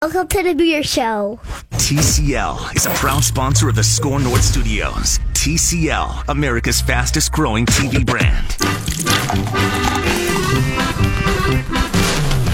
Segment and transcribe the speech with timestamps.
[0.00, 1.38] Welcome to the beer show.
[1.74, 5.20] TCL is a proud sponsor of the Score North Studios.
[5.34, 8.56] TCL, America's fastest growing TV brand.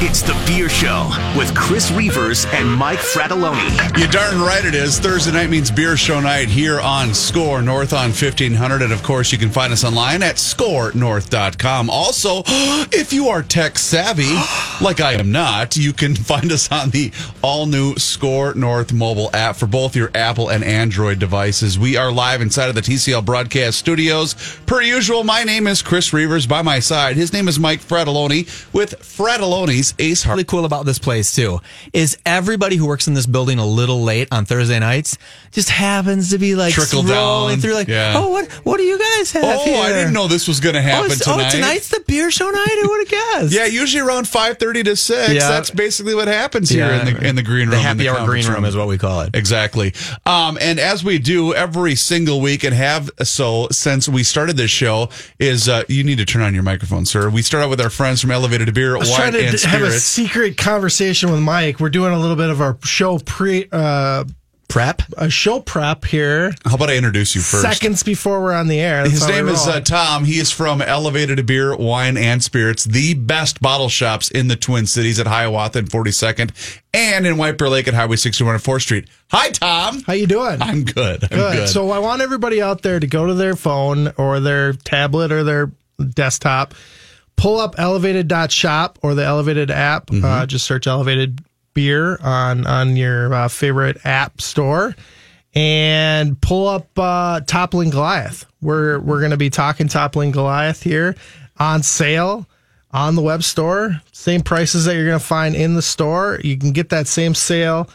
[0.01, 3.99] It's the Beer Show with Chris Reavers and Mike Fratallone.
[3.99, 5.01] You darn right it is.
[5.01, 8.83] Thursday night means beer show night here on Score North on 1500.
[8.83, 11.91] And of course, you can find us online at scorenorth.com.
[11.91, 12.43] Also,
[12.93, 14.33] if you are tech savvy,
[14.81, 17.11] like I am not, you can find us on the
[17.43, 21.77] all new Score North mobile app for both your Apple and Android devices.
[21.77, 24.37] We are live inside of the TCL broadcast studios.
[24.65, 26.49] Per usual, my name is Chris Reavers.
[26.49, 30.37] By my side, his name is Mike Fratallone with Fratallone's Ace Hardware.
[30.39, 31.61] really cool about this place too
[31.93, 35.17] is everybody who works in this building a little late on Thursday nights
[35.53, 37.59] just happens to be like Trickle down.
[37.61, 38.15] through like Yeah.
[38.17, 39.83] oh what what do you guys have Oh, here?
[39.83, 41.47] I didn't know this was going to oh, happen it's- tonight.
[41.49, 44.83] oh tonight's the beer show night I would have guessed Yeah, usually around five thirty
[44.85, 45.33] to six.
[45.33, 45.49] Yeah.
[45.49, 47.71] That's basically what happens here in the in the green room.
[47.71, 49.95] the in happy hour green room is what we call it Exactly.
[50.27, 54.71] Um, and as we do every single week and have so since we started this
[54.71, 57.29] show, is uh, you need to turn on your microphone, sir.
[57.31, 60.57] We start out with our friends from Elevated to Beer, Wine and have a secret
[60.57, 61.81] conversation with Mike.
[61.81, 64.25] We're doing a little bit of our show pre uh,
[64.69, 66.53] prep a show prep here.
[66.65, 67.63] How about I introduce you first?
[67.63, 69.03] Seconds before we're on the air.
[69.03, 70.25] That's His name is uh, Tom.
[70.25, 74.57] He is from Elevated to Beer, Wine and Spirits, the best bottle shops in the
[74.57, 78.63] Twin Cities at Hiawatha and 42nd, and in White Bear Lake at Highway 61 and
[78.63, 79.09] 4th Street.
[79.31, 80.03] Hi, Tom.
[80.03, 80.61] How you doing?
[80.61, 81.25] I'm good.
[81.25, 81.57] I'm good.
[81.57, 81.69] good.
[81.69, 85.45] So I want everybody out there to go to their phone or their tablet or
[85.45, 85.71] their
[86.15, 86.75] desktop,
[87.39, 90.09] pull up elevated.shop or the elevated app.
[90.09, 90.25] Mm-hmm.
[90.25, 91.41] Uh, just search elevated
[91.73, 94.95] beer on on your uh, favorite app store
[95.55, 98.45] and pull up uh, Toppling Goliath.
[98.61, 101.15] We're we're going to be talking Toppling Goliath here
[101.59, 102.47] on sale
[102.91, 104.01] on the web store.
[104.13, 106.41] Same prices that you're going to find in the store.
[106.43, 107.89] You can get that same sale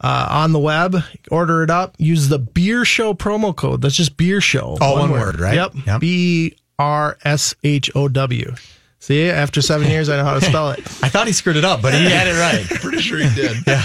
[0.00, 0.96] uh, on the web.
[1.30, 1.94] Order it up.
[1.98, 3.80] Use the Beer Show promo code.
[3.82, 4.76] That's just Beer Show.
[4.80, 5.54] All one word, right?
[5.54, 5.72] Yep.
[5.86, 6.00] Yep.
[6.00, 8.54] B R S H O W.
[9.02, 10.80] See, after seven years, I know how to spell it.
[11.02, 13.56] I thought he screwed it up but he had it right pretty sure he did.
[13.66, 13.80] yeah.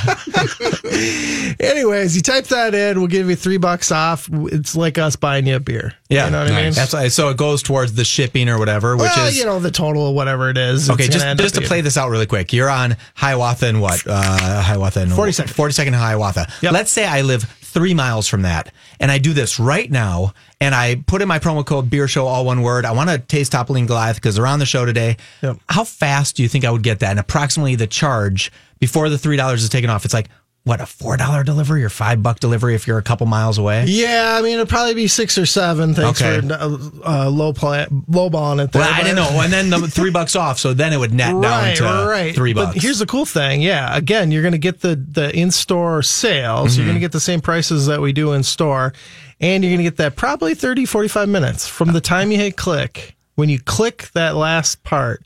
[1.59, 4.29] Anyways, you type that in, we'll give you three bucks off.
[4.31, 5.93] It's like us buying you a beer.
[6.09, 6.73] yeah You know what I mean?
[6.73, 9.59] that's why, so it goes towards the shipping or whatever which well, is you know,
[9.59, 10.89] the total of whatever it is.
[10.89, 12.51] Okay, just gonna just to play this out really quick.
[12.51, 14.05] You're on Hiawatha and what?
[14.05, 15.45] Uh, Hiawatha and 42nd.
[15.53, 16.47] 42nd Hiawatha.
[16.61, 16.73] Yep.
[16.73, 17.43] Let's say I live
[17.75, 21.39] three miles from that, and I do this right now, and I put in my
[21.39, 22.85] promo code Beer Show, all one word.
[22.85, 25.17] I want to taste Toppling Goliath because they're on the show today.
[25.43, 25.57] Yep.
[25.69, 27.11] How fast do you think I would get that?
[27.11, 30.05] And approximately the charge before the three dollars is taken off.
[30.05, 30.29] It's like
[30.65, 33.85] what a four dollar delivery or five buck delivery if you're a couple miles away.
[33.87, 35.93] Yeah, I mean, it'll probably be six or seven.
[35.93, 36.45] Thanks Okay.
[36.45, 38.81] for uh, uh, low play, low balling it there.
[38.81, 41.39] Well, I didn't know, and then the three bucks off, so then it would net
[41.39, 42.73] down to three bucks.
[42.73, 43.61] But here's the cool thing.
[43.61, 46.71] Yeah, again, you're going to get the the in store sales.
[46.71, 46.79] Mm-hmm.
[46.79, 48.91] You're going to get the same prices that we do in store,
[49.39, 52.57] and you're going to get that probably 30, 45 minutes from the time you hit
[52.57, 53.15] click.
[53.35, 55.21] When you click that last part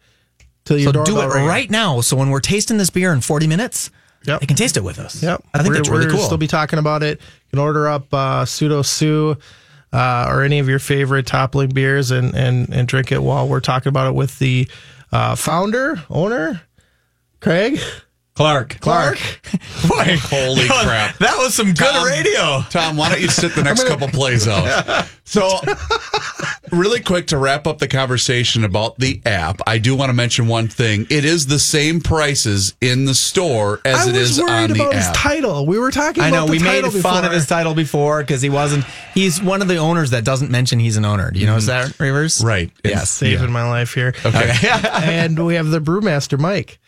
[0.66, 2.02] till your So do it right now.
[2.02, 3.90] So when we're tasting this beer in 40 minutes,
[4.26, 4.42] Yep.
[4.42, 5.24] they can taste it with us.
[5.24, 5.44] Yep.
[5.54, 6.14] I think we're, that's really cool.
[6.14, 6.26] we're cool.
[6.26, 7.20] still be talking about it.
[7.20, 9.38] You can order up uh, Pseudo Sue
[9.94, 13.60] uh, or any of your favorite toppling beers and, and, and drink it while we're
[13.60, 14.68] talking about it with the
[15.12, 16.62] uh, founder, owner,
[17.40, 17.80] Craig.
[18.40, 18.80] Clark.
[18.80, 19.18] Clark.
[19.90, 21.18] Boy, Holy crap.
[21.18, 22.62] That was some good Tom, radio.
[22.70, 25.10] Tom, why don't you sit the next couple plays out?
[25.26, 25.60] So,
[26.72, 30.48] really quick to wrap up the conversation about the app, I do want to mention
[30.48, 31.06] one thing.
[31.10, 34.70] It is the same prices in the store as I it was is worried on
[34.70, 35.16] the about his app.
[35.18, 35.66] title.
[35.66, 38.22] We were talking I about know the we made title fun of his title before
[38.22, 38.86] because he wasn't.
[39.14, 41.30] He's one of the owners that doesn't mention he's an owner.
[41.30, 41.90] Do you notice mm-hmm.
[41.90, 42.42] that, Rivers?
[42.42, 42.72] Right.
[42.86, 43.10] Yes.
[43.10, 44.14] Saving my life here.
[44.26, 44.54] Okay.
[45.04, 46.80] and we have the brewmaster, Mike,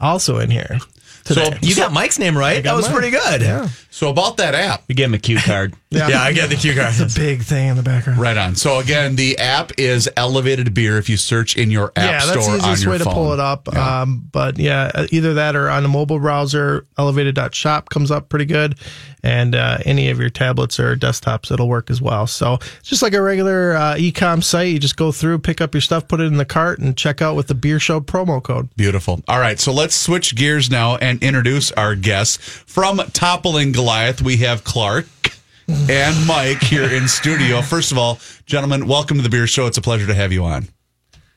[0.00, 0.80] also in here.
[1.26, 2.62] So, You got Mike's name right.
[2.62, 2.94] That was mine.
[2.94, 3.42] pretty good.
[3.42, 3.68] Yeah.
[3.90, 5.74] so about that app, We gave him a cue card.
[5.90, 6.94] Yeah, I get the cue card.
[6.98, 8.18] It's a big thing in the background.
[8.18, 8.56] Right on.
[8.56, 10.98] So again, the app is Elevated Beer.
[10.98, 13.32] If you search in your app yeah, that's store the on easiest way to pull
[13.32, 13.74] it up.
[13.74, 18.76] Um, but yeah, either that or on a mobile browser, elevated.shop comes up pretty good.
[19.22, 22.26] And uh, any of your tablets or desktops, it'll work as well.
[22.26, 24.68] So it's just like a regular uh, e-com site.
[24.68, 27.22] You just go through, pick up your stuff, put it in the cart, and check
[27.22, 28.68] out with the Beer Show promo code.
[28.76, 29.20] Beautiful.
[29.26, 32.36] All right, so let's switch gears now and introduce our guests.
[32.66, 35.06] From Toppling Goliath, we have Clark
[35.68, 37.60] and Mike here in studio.
[37.60, 39.66] First of all, gentlemen, welcome to the Beer Show.
[39.66, 40.68] It's a pleasure to have you on.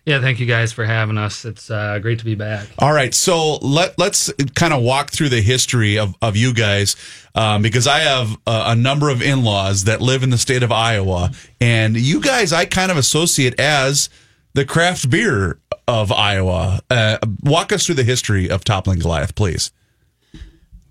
[0.05, 1.45] Yeah, thank you guys for having us.
[1.45, 2.67] It's uh, great to be back.
[2.79, 6.95] All right, so let let's kind of walk through the history of, of you guys
[7.35, 10.63] um, because I have a, a number of in laws that live in the state
[10.63, 14.09] of Iowa, and you guys I kind of associate as
[14.53, 16.81] the craft beer of Iowa.
[16.89, 19.71] Uh, walk us through the history of Toppling Goliath, please.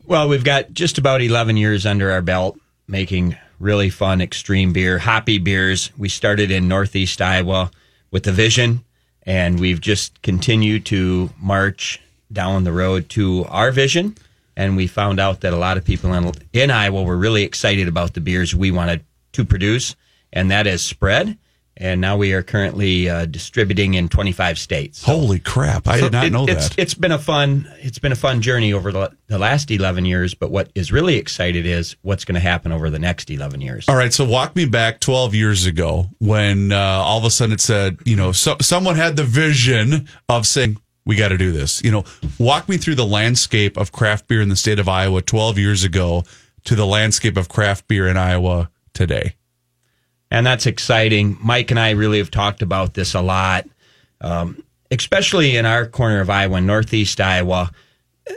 [0.07, 2.59] Well, we've got just about 11 years under our belt
[2.89, 5.91] making really fun extreme beer, hoppy beers.
[5.97, 7.71] We started in Northeast Iowa
[8.11, 8.85] with the vision,
[9.25, 12.01] and we've just continued to march
[12.33, 14.17] down the road to our vision.
[14.57, 17.87] And we found out that a lot of people in, in Iowa were really excited
[17.87, 19.95] about the beers we wanted to produce,
[20.33, 21.39] and that has spread.
[21.81, 25.05] And now we are currently uh, distributing in 25 states.
[25.05, 25.87] Holy crap!
[25.87, 26.79] I did not It- know it's, that.
[26.79, 30.35] It's been a fun it's been a fun journey over the, the last 11 years,
[30.35, 33.89] but what is really excited is what's going to happen over the next 11 years.
[33.89, 37.55] All right, so walk me back 12 years ago when uh, all of a sudden
[37.55, 41.53] it said, you know, so, someone had the vision of saying, we got to do
[41.53, 41.83] this.
[41.83, 42.05] You know,
[42.39, 45.85] walk me through the landscape of craft beer in the state of Iowa 12 years
[45.85, 46.25] ago
[46.65, 49.37] to the landscape of craft beer in Iowa today.
[50.31, 51.39] And that's exciting.
[51.41, 53.67] Mike and I really have talked about this a lot,
[54.21, 57.71] um, especially in our corner of Iowa, Northeast Iowa.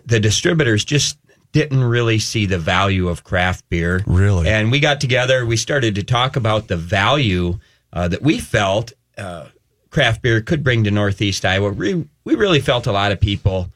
[0.06, 1.18] The distributors just
[1.52, 4.02] didn't really see the value of craft beer.
[4.08, 4.48] Really?
[4.48, 7.60] And we got together, we started to talk about the value
[7.92, 9.48] uh, that we felt uh,
[9.90, 11.72] craft beer could bring to Northeast Iowa.
[11.72, 13.70] We, we really felt a lot of people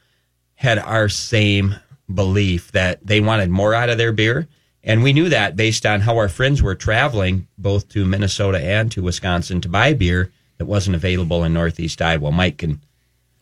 [0.56, 1.76] had our same
[2.14, 4.48] belief that they wanted more out of their beer.
[4.86, 8.92] And we knew that based on how our friends were traveling both to Minnesota and
[8.92, 12.32] to Wisconsin to buy beer that wasn't available in Northeast Iowa.
[12.32, 12.80] Mike can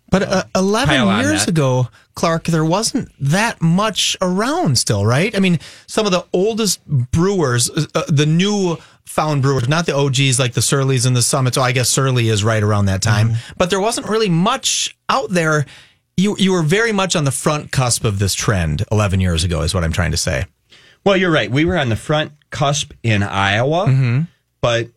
[0.10, 5.36] But uh, 11 Pile on years ago, Clark, there wasn't that much around still, right?
[5.36, 9.96] I mean, some of the oldest brewers, uh, uh, the new found brewers, not the
[9.96, 11.57] OGs like the Surleys and the Summits.
[11.57, 13.31] Oh, I guess Surly is right around that time.
[13.31, 13.54] Mm-hmm.
[13.57, 15.66] But there wasn't really much out there.
[16.16, 19.62] You, you were very much on the front cusp of this trend 11 years ago,
[19.62, 20.46] is what I'm trying to say.
[21.05, 21.50] Well, you're right.
[21.51, 24.21] We were on the front cusp in Iowa, Mm-hmm.
[24.61, 24.89] but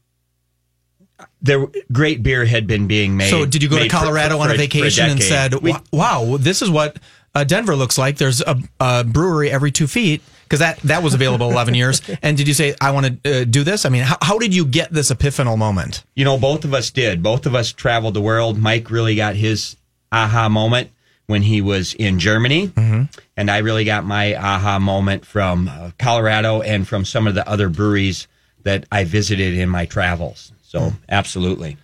[1.41, 3.31] there great beer had been being made.
[3.31, 5.53] So, did you go to made for- Colorado for- on a vacation and decade.
[5.53, 6.99] said, We- "Wow, this is what
[7.35, 8.17] uh, Denver looks like"?
[8.17, 12.03] There's a, a brewery every two feet because that that was available 11 years.
[12.23, 13.85] And did you say, "I want to uh, do this"?
[13.85, 16.05] I mean, how, how did you get this epiphanal moment?
[16.15, 17.23] You know, both of us did.
[17.23, 18.59] Both of us traveled the world.
[18.59, 19.77] Mike really got his
[20.13, 20.91] aha moment
[21.27, 23.03] when he was in Germany, Mm-hmm.
[23.37, 27.49] and I really got my aha moment from uh, Colorado and from some of the
[27.49, 28.29] other breweries
[28.63, 30.53] that I visited in my travels.
[30.63, 30.97] So, Mm.
[31.09, 31.77] absolutely.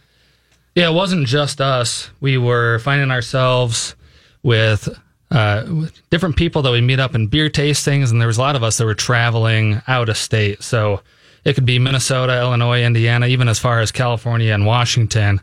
[0.75, 2.11] Yeah, it wasn't just us.
[2.21, 3.95] We were finding ourselves
[4.43, 4.89] with,
[5.31, 8.41] uh, with different people that we meet up in beer tastings, and there was a
[8.41, 10.63] lot of us that were traveling out of state.
[10.63, 11.03] So
[11.45, 15.41] it could be Minnesota, Illinois, Indiana, even as far as California and Washington.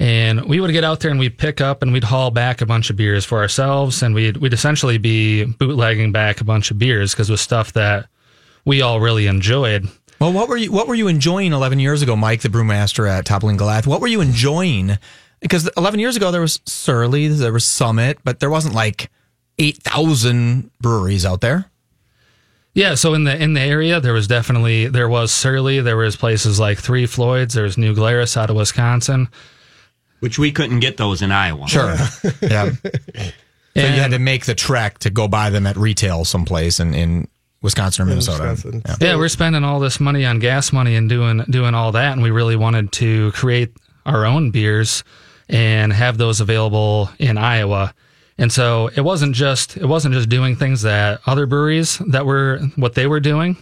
[0.00, 2.66] And we would get out there and we'd pick up and we'd haul back a
[2.66, 6.78] bunch of beers for ourselves, and we'd we'd essentially be bootlegging back a bunch of
[6.78, 8.08] beers because it was stuff that
[8.64, 9.88] we all really enjoyed.
[10.18, 13.26] Well, what were you what were you enjoying 11 years ago, Mike, the brewmaster at
[13.26, 13.86] Toppling Goliath?
[13.86, 14.96] What were you enjoying?
[15.40, 19.10] Because 11 years ago there was Surly, there was Summit, but there wasn't like
[19.58, 21.70] 8,000 breweries out there.
[22.72, 26.16] Yeah, so in the in the area, there was definitely there was Surly, there was
[26.16, 29.28] places like Three Floyds, there was New Glarus out of Wisconsin.
[30.20, 31.66] Which we couldn't get those in Iowa.
[31.66, 31.96] Sure.
[32.42, 32.70] yeah.
[33.76, 36.94] So you had to make the trek to go buy them at retail someplace in,
[36.94, 37.28] in
[37.62, 38.50] Wisconsin or Minnesota.
[38.50, 38.82] Wisconsin.
[38.86, 38.96] Yeah.
[39.00, 42.22] Yeah, we're spending all this money on gas money and doing doing all that, and
[42.22, 43.72] we really wanted to create
[44.06, 45.04] our own beers
[45.48, 47.94] and have those available in Iowa.
[48.38, 52.60] And so it wasn't just it wasn't just doing things that other breweries that were
[52.76, 53.56] what they were doing.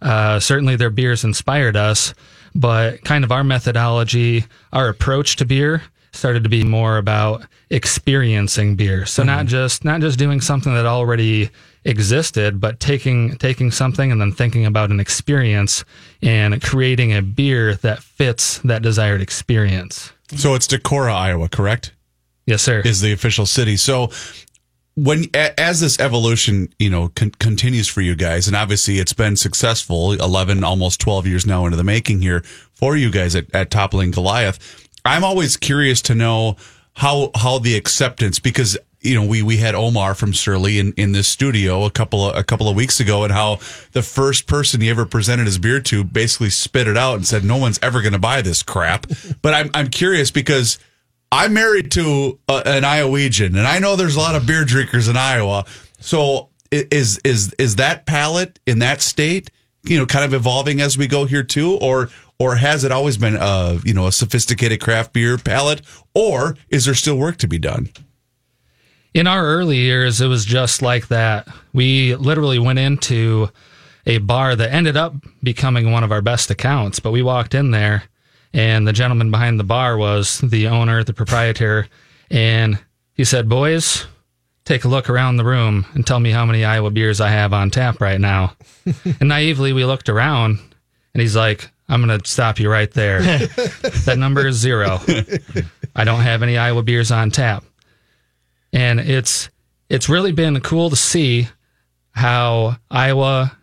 [0.00, 2.14] Uh, certainly, their beers inspired us,
[2.54, 8.76] but kind of our methodology, our approach to beer started to be more about experiencing
[8.76, 9.06] beer.
[9.06, 9.48] So not mm-hmm.
[9.48, 11.50] just not just doing something that already
[11.84, 15.84] existed, but taking taking something and then thinking about an experience
[16.22, 20.12] and creating a beer that fits that desired experience.
[20.36, 21.92] So it's Decorah, Iowa, correct?
[22.46, 22.80] Yes, sir.
[22.84, 23.76] Is the official city.
[23.76, 24.10] So
[24.94, 29.36] when as this evolution, you know, con- continues for you guys, and obviously it's been
[29.36, 32.42] successful, eleven, almost twelve years now into the making here
[32.74, 34.81] for you guys at, at Toppling Goliath.
[35.04, 36.56] I'm always curious to know
[36.94, 41.12] how how the acceptance because you know we we had Omar from Surly in, in
[41.12, 43.58] this studio a couple of, a couple of weeks ago, and how
[43.92, 47.44] the first person he ever presented his beer to basically spit it out and said,
[47.44, 49.06] "No one's ever going to buy this crap."
[49.42, 50.78] but I'm I'm curious because.
[51.34, 55.08] I'm married to a, an Iowegian, and I know there's a lot of beer drinkers
[55.08, 55.64] in Iowa.
[55.98, 59.50] So is is is that palate in that state,
[59.84, 62.08] you know, kind of evolving as we go here too, or
[62.38, 65.82] or has it always been a you know a sophisticated craft beer palate,
[66.14, 67.90] or is there still work to be done?
[69.14, 71.46] in our early years, it was just like that.
[71.72, 73.50] We literally went into
[74.06, 77.70] a bar that ended up becoming one of our best accounts, but we walked in
[77.70, 78.04] there
[78.54, 81.88] and the gentleman behind the bar was the owner, the proprietor,
[82.30, 82.78] and
[83.14, 84.06] he said, Boys,
[84.64, 87.52] take a look around the room and tell me how many Iowa beers I have
[87.52, 88.54] on tap right now.
[89.20, 90.58] and naively, we looked around
[91.14, 93.20] and he's like, I'm going to stop you right there.
[93.22, 95.00] that number is zero.
[95.94, 97.64] I don't have any Iowa beers on tap
[98.72, 99.50] and it's
[99.88, 101.48] it's really been cool to see
[102.12, 103.56] how Iowa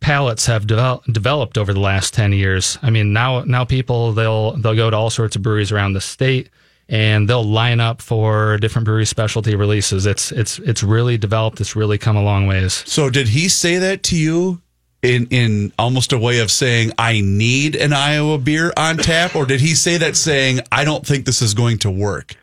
[0.00, 2.78] palates have devel- developed over the last 10 years.
[2.82, 6.00] I mean, now now people they'll they'll go to all sorts of breweries around the
[6.00, 6.50] state
[6.90, 10.04] and they'll line up for different brewery specialty releases.
[10.04, 11.60] It's it's it's really developed.
[11.60, 12.82] It's really come a long ways.
[12.86, 14.60] So did he say that to you
[15.02, 19.46] in in almost a way of saying I need an Iowa beer on tap, or
[19.46, 22.34] did he say that saying I don't think this is going to work?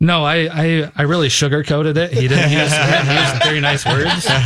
[0.00, 2.12] No, I I, I really sugarcoated it.
[2.12, 4.28] He didn't use, he didn't very nice words.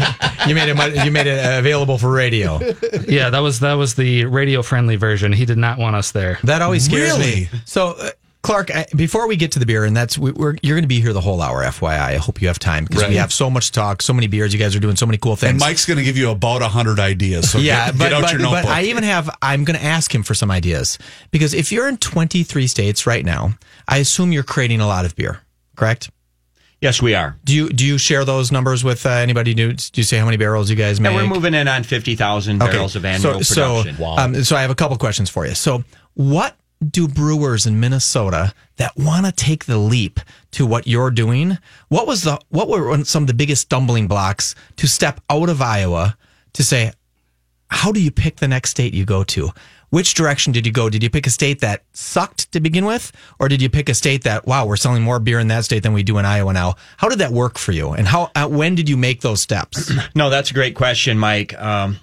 [0.49, 1.05] You made it.
[1.05, 2.59] You made it uh, available for radio.
[3.07, 5.33] Yeah, that was that was the radio friendly version.
[5.33, 6.41] He did not want us there.
[6.43, 7.43] That always scares Really?
[7.43, 7.49] me.
[7.65, 8.11] So, uh,
[8.43, 10.89] Clark, I, before we get to the beer, and that's we, we're you're going to
[10.89, 11.63] be here the whole hour.
[11.63, 14.27] FYI, I hope you have time because we have so much to talk, so many
[14.27, 14.53] beers.
[14.53, 15.51] You guys are doing so many cool things.
[15.51, 17.53] And Mike's going to give you about a hundred ideas.
[17.53, 18.65] So yeah, get, but, get out but, your but.
[18.67, 19.31] I even have.
[19.41, 20.99] I'm going to ask him for some ideas
[21.31, 23.51] because if you're in 23 states right now,
[23.87, 25.41] I assume you're creating a lot of beer.
[25.77, 26.11] Correct?
[26.81, 27.39] Yes, we are.
[27.45, 29.55] Do you do you share those numbers with uh, anybody?
[29.55, 31.13] Do, do you say how many barrels you guys make?
[31.13, 33.97] And we're moving in on 50,000 barrels of annual so, production.
[33.99, 35.55] So, um, so I have a couple questions for you.
[35.55, 35.85] So,
[36.15, 36.57] what
[36.91, 40.21] do brewers in Minnesota that want to take the leap
[40.53, 41.59] to what you're doing?
[41.89, 45.63] What was the what were some of the biggest stumbling blocks to step out of
[45.63, 46.17] Iowa
[46.55, 46.93] to say,
[47.69, 49.51] how do you pick the next state you go to?
[49.91, 50.89] Which direction did you go?
[50.89, 53.95] Did you pick a state that sucked to begin with, or did you pick a
[53.95, 56.53] state that wow, we're selling more beer in that state than we do in Iowa
[56.55, 56.77] now?
[56.97, 59.93] How did that work for you, and how uh, when did you make those steps?
[60.15, 61.59] No, that's a great question, Mike.
[61.61, 61.99] Um,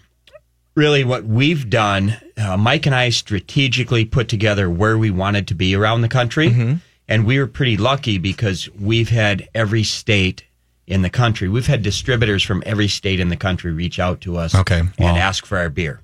[0.76, 5.56] really, what we've done, uh, Mike and I strategically put together where we wanted to
[5.56, 6.80] be around the country.
[7.08, 10.44] And we were pretty lucky because we've had every state
[10.86, 11.50] in the country.
[11.50, 14.80] We've had distributors from every state in the country reach out to us Okay.
[14.80, 15.16] and Wow.
[15.18, 16.02] ask for our beer.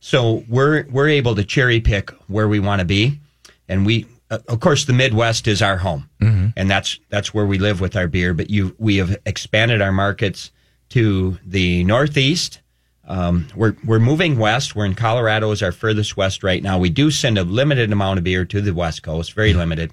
[0.00, 3.18] So we're we're able to cherry pick where we want to be,
[3.68, 7.58] and we uh, of course the Midwest is our home, and that's that's where we
[7.58, 8.32] live with our beer.
[8.32, 10.50] But you we have expanded our markets
[10.90, 12.60] to the Northeast.
[13.08, 14.76] Um, we're we're moving west.
[14.76, 16.78] We're in Colorado is our furthest west right now.
[16.78, 19.92] We do send a limited amount of beer to the West Coast, very limited,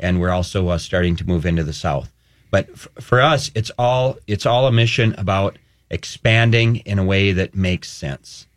[0.00, 2.12] and we're also uh, starting to move into the South.
[2.50, 5.58] But f- for us, it's all it's all a mission about
[5.90, 8.48] expanding in a way that makes sense.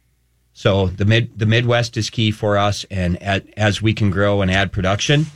[0.54, 4.42] So the mid the Midwest is key for us, and at, as we can grow
[4.42, 5.28] and add production,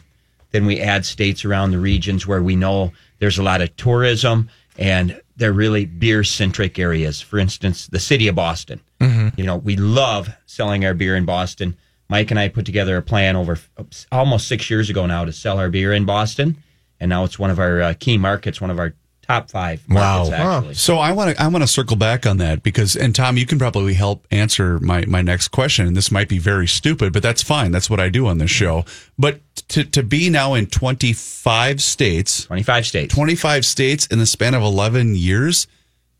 [0.49, 4.49] then we add states around the regions where we know there's a lot of tourism
[4.77, 7.21] and they're really beer centric areas.
[7.21, 8.79] For instance, the city of Boston.
[9.35, 11.75] You know, we love selling our beer in Boston.
[12.09, 13.57] Mike and I put together a plan over
[14.11, 16.57] almost six years ago now to sell our beer in Boston,
[16.99, 18.93] and now it's one of our uh, key markets, one of our
[19.27, 20.31] top five markets.
[20.31, 20.57] Wow.
[20.57, 23.37] Actually, So I want to I want to circle back on that because and Tom,
[23.37, 25.87] you can probably help answer my my next question.
[25.87, 27.71] And this might be very stupid, but that's fine.
[27.71, 28.85] That's what I do on this show.
[29.17, 33.13] But to to be now in 25 states, twenty five states.
[33.13, 35.67] 25 states in the span of 11 years,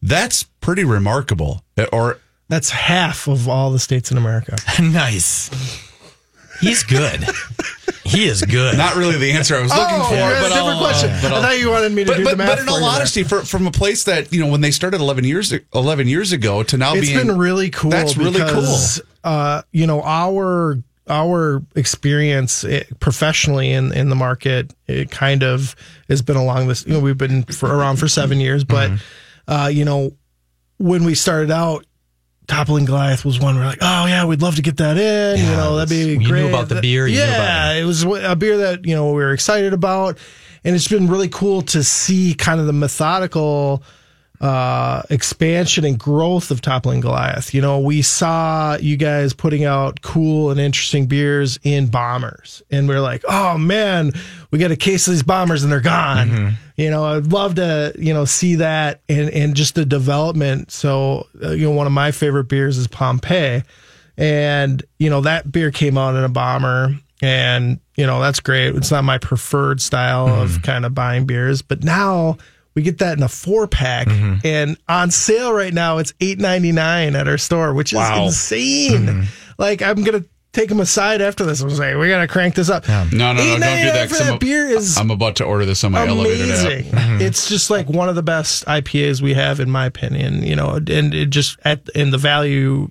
[0.01, 1.63] that's pretty remarkable.
[1.77, 2.19] Uh, or
[2.49, 4.55] That's half of all the states in America.
[4.81, 5.49] nice.
[6.61, 7.23] He's good.
[8.03, 8.77] he is good.
[8.77, 11.09] not really the answer I was looking oh, for, yeah, but different I'll- question.
[11.21, 12.47] but I I'll- thought you wanted me to but, do but, the math.
[12.49, 14.71] but in for all you honesty, for, from a place that you know when they
[14.71, 17.91] started 11 years 11 years ago to now it's being been really cool.
[17.91, 18.77] That's really cool.
[19.23, 20.77] Uh, you know, our
[21.09, 25.75] our experience eh, professionally in in the market, it kind of
[26.09, 26.85] has been along this.
[26.85, 28.91] You know, we've been for around for seven years, but
[29.47, 30.11] uh, you know,
[30.77, 31.85] when we started out.
[32.53, 35.39] Toppling Goliath was one we're like, oh yeah, we'd love to get that in.
[35.39, 36.49] you know, that'd be you knew great.
[36.49, 39.73] about the beer, yeah, about it was a beer that you know we were excited
[39.73, 40.19] about,
[40.63, 43.83] and it's been really cool to see kind of the methodical
[44.43, 47.53] uh, expansion and growth of Toppling Goliath.
[47.53, 52.89] You know, we saw you guys putting out cool and interesting beers in bombers, and
[52.89, 54.11] we are like, oh man,
[54.51, 56.27] we got a case of these bombers and they're gone.
[56.75, 60.71] You know, I'd love to, you know, see that and and just the development.
[60.71, 63.63] So, uh, you know, one of my favorite beers is Pompeii,
[64.17, 66.97] and you know that beer came out in a bomber.
[67.21, 68.75] And you know that's great.
[68.75, 72.37] It's not my preferred style of kind of buying beers, but now
[72.75, 74.07] we get that in a four pack
[74.43, 78.25] and on sale right now it's eight ninety nine at our store, which is Wow.
[78.25, 79.25] insane.
[79.57, 82.87] Like I'm gonna take them aside after this and say we gotta crank this up.
[82.87, 84.31] No, no, no, don't do $8.99 that.
[84.33, 86.65] I'm beer is I'm about to order this on my elevated app.
[86.93, 87.21] amazing.
[87.25, 90.43] It's just like one of the best IPAs we have, in my opinion.
[90.43, 92.89] You know, and it just at and the value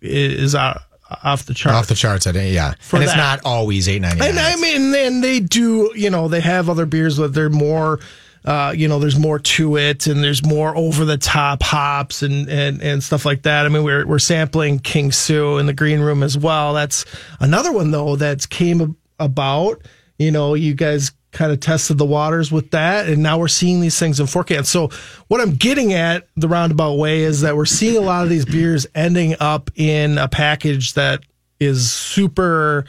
[0.00, 0.80] is uh,
[1.22, 1.74] off the chart.
[1.74, 2.74] Off the charts, I think, yeah.
[2.80, 4.30] For and it's not always eight ninety nine.
[4.30, 8.00] And I mean, and they do, you know, they have other beers that they're more,
[8.44, 12.48] uh, you know, there's more to it and there's more over the top hops and,
[12.48, 13.64] and, and stuff like that.
[13.64, 16.74] I mean, we're, we're sampling King Sue in the green room as well.
[16.74, 17.06] That's
[17.40, 19.82] another one though that's came about,
[20.18, 23.80] you know, you guys kind of tested the waters with that and now we're seeing
[23.80, 24.58] these things in 4K.
[24.58, 24.90] And so
[25.28, 28.44] what I'm getting at the roundabout way is that we're seeing a lot of these
[28.44, 31.22] beers ending up in a package that
[31.60, 32.84] is super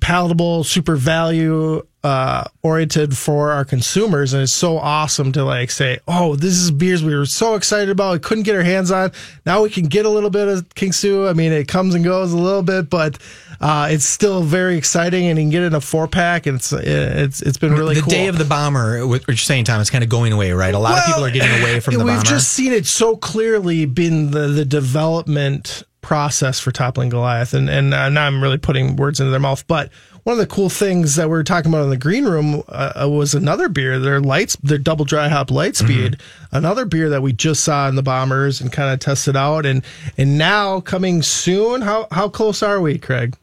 [0.00, 6.00] palatable, super value uh, oriented for our consumers, and it's so awesome to like say,
[6.08, 9.12] "Oh, this is beers we were so excited about, we couldn't get our hands on.
[9.46, 11.28] Now we can get a little bit of King Sue.
[11.28, 13.18] I mean, it comes and goes a little bit, but
[13.60, 16.56] uh, it's still very exciting, and you can get it in a four pack, and
[16.56, 18.10] it's it's it's been really the cool.
[18.10, 20.74] day of the bomber, what you're saying, Tom, is kind of going away, right?
[20.74, 22.24] A lot of people are getting away from the we've bomber.
[22.24, 27.94] just seen it so clearly been the the development process for toppling Goliath, and and
[27.94, 29.66] uh, now I'm really putting words into their mouth.
[29.66, 29.90] But
[30.24, 33.08] one of the cool things that we were talking about in the green room uh,
[33.10, 33.98] was another beer.
[33.98, 36.20] Their lights, their double dry hop Lightspeed,
[36.52, 39.82] another beer that we just saw in the bombers and kind of tested out, and
[40.18, 41.80] and now coming soon.
[41.80, 43.36] How how close are we, Craig?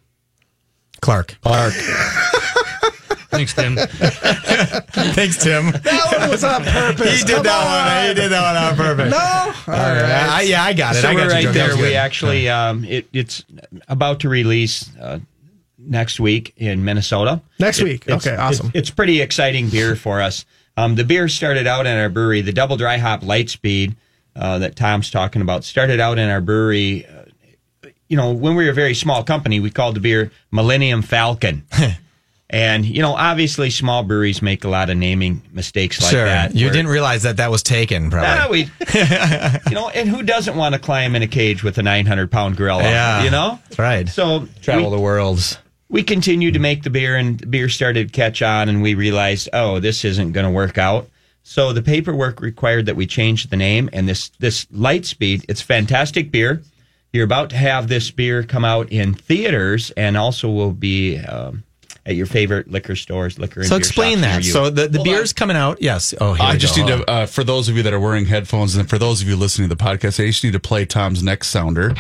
[1.02, 1.38] Clark.
[1.42, 1.74] Clark.
[3.30, 3.76] Thanks, Tim.
[5.14, 5.72] Thanks, Tim.
[5.72, 7.20] That one was on purpose.
[7.20, 8.08] he did Come that one.
[8.16, 9.12] He did that one on purpose.
[9.12, 9.18] No,
[9.74, 10.02] all All right.
[10.02, 10.30] right.
[10.30, 11.02] I, yeah, I got it.
[11.02, 11.78] So I got we're right there.
[11.78, 13.44] We actually, um, it, it's
[13.88, 15.20] about to release uh,
[15.78, 17.42] next week in Minnesota.
[17.60, 18.04] Next It- week.
[18.08, 18.68] it's- Okay, awesome.
[18.68, 20.46] It's, it's pretty exciting beer for us.
[20.76, 22.42] Um, the beer started out in our brewery.
[22.42, 23.96] The double dry hop Lightspeed
[24.36, 27.06] uh, that Tom's talking about started out in our brewery.
[27.06, 31.02] Uh, you know, when we were a very small company, we called the beer Millennium
[31.04, 31.64] Falcon.
[32.50, 36.26] and you know, obviously, small breweries make a lot of naming mistakes like sure.
[36.26, 36.56] that.
[36.56, 38.30] You didn't realize that that was taken, probably.
[38.32, 41.84] Ah, we, you know, and who doesn't want to climb in a cage with a
[41.84, 42.84] 900 pound gorilla?
[42.84, 43.24] Yeah.
[43.24, 43.60] You know?
[43.66, 44.10] That's right.
[44.10, 45.60] So Travel we, the worlds.
[45.90, 48.96] we continued to make the beer, and the beer started to catch on, and we
[48.96, 51.08] realized, oh, this isn't going to work out.
[51.44, 56.32] So the paperwork required that we change the name, and this this Lightspeed, it's fantastic
[56.32, 56.64] beer.
[57.14, 61.64] You're about to have this beer come out in theaters, and also will be um,
[62.06, 63.62] at your favorite liquor stores, liquor.
[63.62, 64.52] and So beer explain shops that.
[64.52, 65.36] So the, the Hold beer's on.
[65.36, 65.82] coming out.
[65.82, 66.14] Yes.
[66.20, 66.86] Oh, here I just go.
[66.86, 69.28] need to, uh, for those of you that are wearing headphones, and for those of
[69.28, 71.94] you listening to the podcast, I just need to play Tom's next sounder.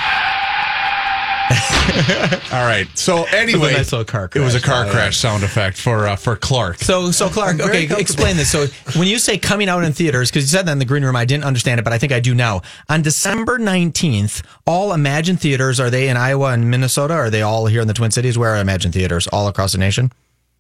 [2.51, 2.88] All right.
[2.95, 4.91] So anyway, nice little car it was a car Oh, yeah.
[4.91, 6.77] crash sound effect for uh, for Clark.
[6.77, 8.51] So, so Clark, okay, explain this.
[8.51, 11.03] So, when you say coming out in theaters, because you said that in the green
[11.03, 12.62] room, I didn't understand it, but I think I do now.
[12.88, 17.13] On December nineteenth, all Emagine theaters are they in Iowa and Minnesota?
[17.15, 18.38] Are they all here in the Twin Cities?
[18.38, 19.27] Where are Emagine theaters?
[19.27, 20.12] All across the nation?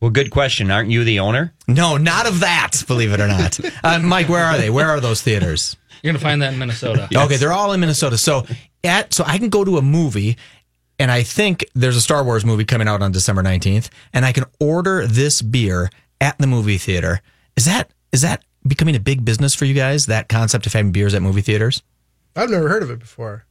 [0.01, 0.71] Well, good question.
[0.71, 1.53] Aren't you the owner?
[1.67, 2.83] No, not of that.
[2.87, 4.29] Believe it or not, uh, Mike.
[4.29, 4.69] Where are they?
[4.69, 5.75] Where are those theaters?
[6.01, 7.09] You're gonna find that in Minnesota.
[7.13, 8.17] Okay, they're all in Minnesota.
[8.17, 8.45] So
[8.83, 10.37] at so I can go to a movie
[10.99, 14.31] and I think there's a Star Wars movie coming out on December 19th and I
[14.31, 15.89] can order this beer
[16.21, 17.21] at the movie theater.
[17.55, 20.91] Is that is that becoming a big business for you guys that concept of having
[20.91, 21.81] beers at movie theaters?
[22.35, 23.45] I've never heard of it before.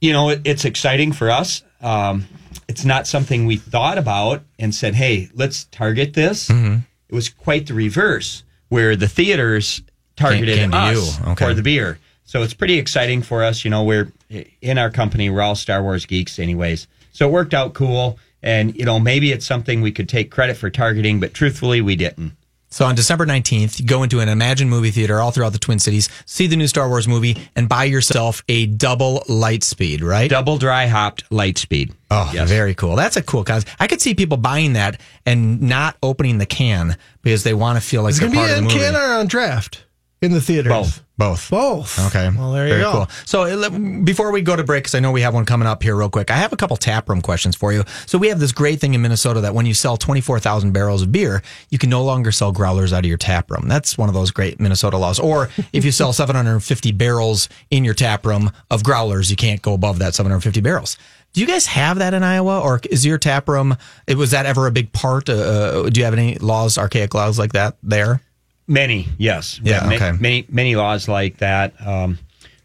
[0.00, 1.62] you know, it, it's exciting for us.
[1.80, 2.26] Um,
[2.68, 6.78] it's not something we thought about and said, "Hey, let's target this." Mm-hmm.
[7.08, 9.82] It was quite the reverse, where the theaters
[10.16, 11.26] targeted Came to us you.
[11.32, 11.46] Okay.
[11.46, 11.98] for the beer.
[12.24, 13.64] So it's pretty exciting for us.
[13.64, 14.12] You know, we're
[14.60, 15.30] in our company.
[15.30, 16.88] We're all Star Wars geeks, anyways.
[17.12, 18.18] So it worked out cool.
[18.42, 21.96] And you know, maybe it's something we could take credit for targeting, but truthfully, we
[21.96, 22.32] didn't.
[22.68, 26.08] So on December 19th, go into an Emagine movie theater all throughout the Twin Cities,
[26.26, 30.28] see the new Star Wars movie, and buy yourself a double light speed, right?
[30.28, 31.92] Double dry hopped light speed.
[32.10, 32.48] Oh, Yes.
[32.48, 32.96] very cool.
[32.96, 33.76] That's a cool concept.
[33.78, 37.80] I could see people buying that and not opening the can because they want to
[37.80, 38.78] feel like It's they're gonna part be of the in movie.
[38.80, 39.83] can or on draft.
[40.24, 40.72] In the theaters?
[40.72, 41.04] Both.
[41.16, 41.50] Both.
[41.50, 42.06] Both.
[42.08, 42.28] Okay.
[42.36, 42.92] Well, there you Very go.
[42.92, 43.06] Cool.
[43.24, 43.70] So uh,
[44.02, 46.10] before we go to break, because I know we have one coming up here real
[46.10, 47.84] quick, I have a couple tap room questions for you.
[48.06, 51.12] So we have this great thing in Minnesota that when you sell 24,000 barrels of
[51.12, 53.68] beer, you can no longer sell growlers out of your tap room.
[53.68, 55.20] That's one of those great Minnesota laws.
[55.20, 59.74] Or if you sell 750 barrels in your tap room of growlers, you can't go
[59.74, 60.98] above that 750 barrels.
[61.32, 63.76] Do you guys have that in Iowa, or is your tap room?
[64.08, 65.28] it- Was that ever a big part?
[65.28, 68.20] Uh, do you have any laws, archaic laws like that there?
[68.66, 69.60] Many, yes.
[69.62, 70.12] Yeah, ma- okay.
[70.12, 71.74] Many, many laws like that.
[71.86, 72.18] Um,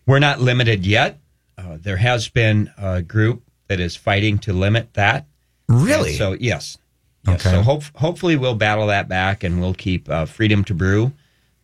[0.06, 1.20] we're not limited yet.
[1.58, 5.26] Uh, there has been a group that is fighting to limit that.
[5.68, 6.10] Really?
[6.10, 6.78] And so yes.
[7.28, 7.46] Yes.
[7.46, 7.52] Okay.
[7.52, 11.12] So hope, hopefully we'll battle that back and we'll keep uh, freedom to brew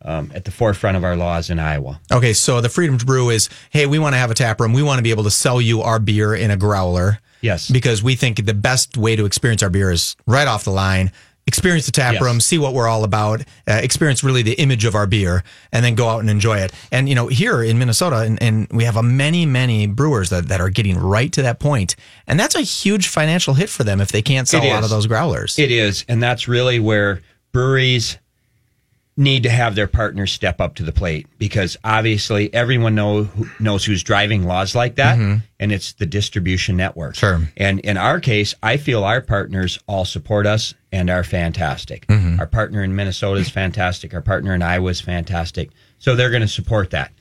[0.01, 1.99] um, at the forefront of our laws in Iowa.
[2.11, 4.73] Okay, so the freedom to brew is, hey, we want to have a tap room.
[4.73, 7.19] We want to be able to sell you our beer in a growler.
[7.41, 7.69] Yes.
[7.69, 11.11] Because we think the best way to experience our beer is right off the line.
[11.47, 12.23] Experience the tap Yes.
[12.23, 15.85] room, see what we're all about, uh, experience really the image of our beer, and
[15.85, 16.71] then go out and enjoy it.
[16.91, 20.47] And you know, here in Minnesota, and, and we have a many, many brewers that,
[20.47, 21.65] that are getting right to that point.
[21.65, 21.95] point,
[22.27, 24.91] and that's a huge financial hit for them if they can't sell a lot of
[24.91, 25.57] those growlers.
[25.57, 28.19] It is, and that's really where breweries
[29.17, 33.47] need to have their partners step up to the plate because obviously everyone know, who-
[33.61, 37.15] knows who's driving laws like that, and it's the distribution network.
[37.15, 37.43] Mm-hmm.
[37.43, 37.49] Sure.
[37.55, 42.05] And in our case, I feel our partners all support us and are fantastic.
[42.07, 42.41] Mm-hmm.
[42.41, 44.13] Our partner in Minnesota is fantastic.
[44.13, 45.69] Our partner in Iowa is fantastic.
[45.97, 47.13] So they're going to support that.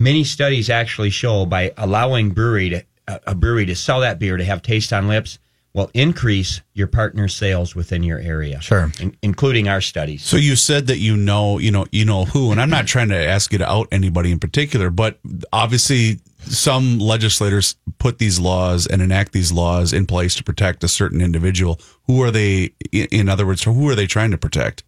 [0.00, 4.44] Many studies actually show by allowing brewery to a brewery to sell that beer to
[4.46, 5.38] have taste on lips
[5.74, 8.60] will increase your partner's sales within your area.
[8.60, 8.92] Sure.
[9.00, 10.22] in- including our studies.
[10.24, 13.08] So you said that you know, you know, you know who, and I'm not trying
[13.08, 15.18] to ask you to out anybody in particular, but
[15.52, 20.88] obviously some legislators put these laws and enact these laws in place to protect a
[20.88, 21.80] certain individual.
[22.06, 22.72] Who are they?
[22.92, 24.84] In other words, who are they trying to protect?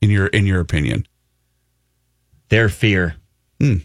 [0.00, 1.08] In your in your opinion,
[2.50, 3.16] Their fear,
[3.60, 3.78] Hmm.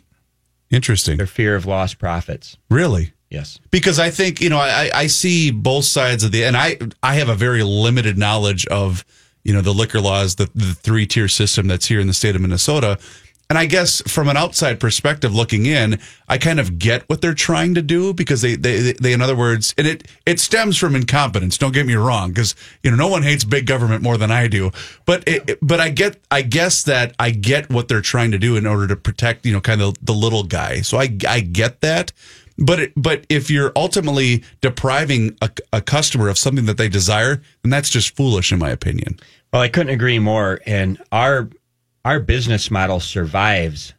[0.70, 1.18] interesting.
[1.18, 2.58] their fear of lost profits.
[2.70, 3.13] Really?
[3.34, 3.60] Yes.
[3.72, 7.16] because I think you know I, I see both sides of the and I I
[7.16, 9.04] have a very limited knowledge of
[9.44, 12.36] you know the liquor laws the, the three tier system that's here in the state
[12.36, 13.00] of Minnesota.
[13.50, 17.34] And I guess from an outside perspective looking in I kind of get what they're
[17.36, 20.96] trying to do because they they, they in other words and it it stems from
[20.96, 21.58] incompetence.
[21.58, 24.48] Don't get me wrong because you know no one hates big government more than I
[24.48, 24.72] do.
[25.06, 28.56] But it- but I get I guess that I get what they're trying to do
[28.56, 30.82] in order to protect you know kind of the little guy.
[30.82, 32.12] So I I get that
[32.58, 37.42] but it, but if you're ultimately depriving a, a customer of something that they desire,
[37.62, 39.20] then that's just foolish, in my opinion.
[39.52, 40.60] Well, I couldn't agree more.
[40.66, 41.50] And our
[42.06, 43.94] our business model survives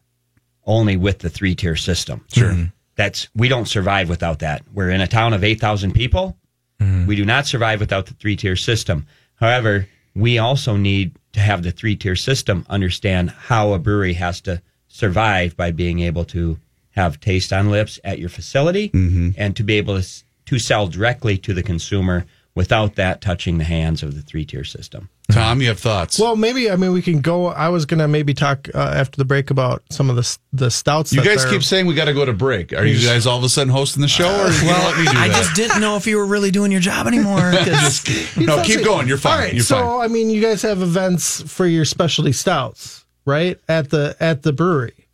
[0.66, 2.24] only with the three tier system.
[2.32, 2.50] Sure.
[2.50, 2.64] Mm-hmm.
[2.96, 4.62] That's we don't survive without that.
[4.72, 6.36] We're in a town of eight thousand people.
[6.80, 7.06] Mm-hmm.
[7.06, 9.06] We do not survive without the three tier system.
[9.36, 14.40] However, we also need to have the three tier system understand how a brewery has
[14.42, 16.58] to survive by being able to
[16.94, 18.90] have taste on lips at your facility
[19.36, 20.08] and to be able to,
[20.46, 22.24] to sell directly to the consumer
[22.56, 25.08] without that touching the hands of the three tier system.
[25.32, 26.20] Tom, you have thoughts?
[26.20, 27.46] Well, maybe I mean we can go.
[27.46, 31.12] I was gonna maybe talk uh, after the break about some of the the stouts.
[31.12, 32.72] you that guys keep saying we got to go to break.
[32.74, 35.10] Are you guys all of a sudden hosting the show, or are let me do
[35.18, 35.36] I that?
[35.36, 37.38] just didn't know if you were really doing your job anymore.
[37.64, 39.08] 'cause- no, keep going.
[39.08, 39.32] You're fine.
[39.32, 40.04] All right, You're so fine.
[40.04, 43.58] I mean, you guys have events for your specialty stouts, right?
[43.66, 45.08] At the at the brewery.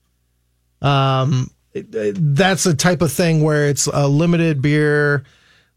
[0.82, 5.24] Um, it- it- that's a type of thing where it's a limited beer.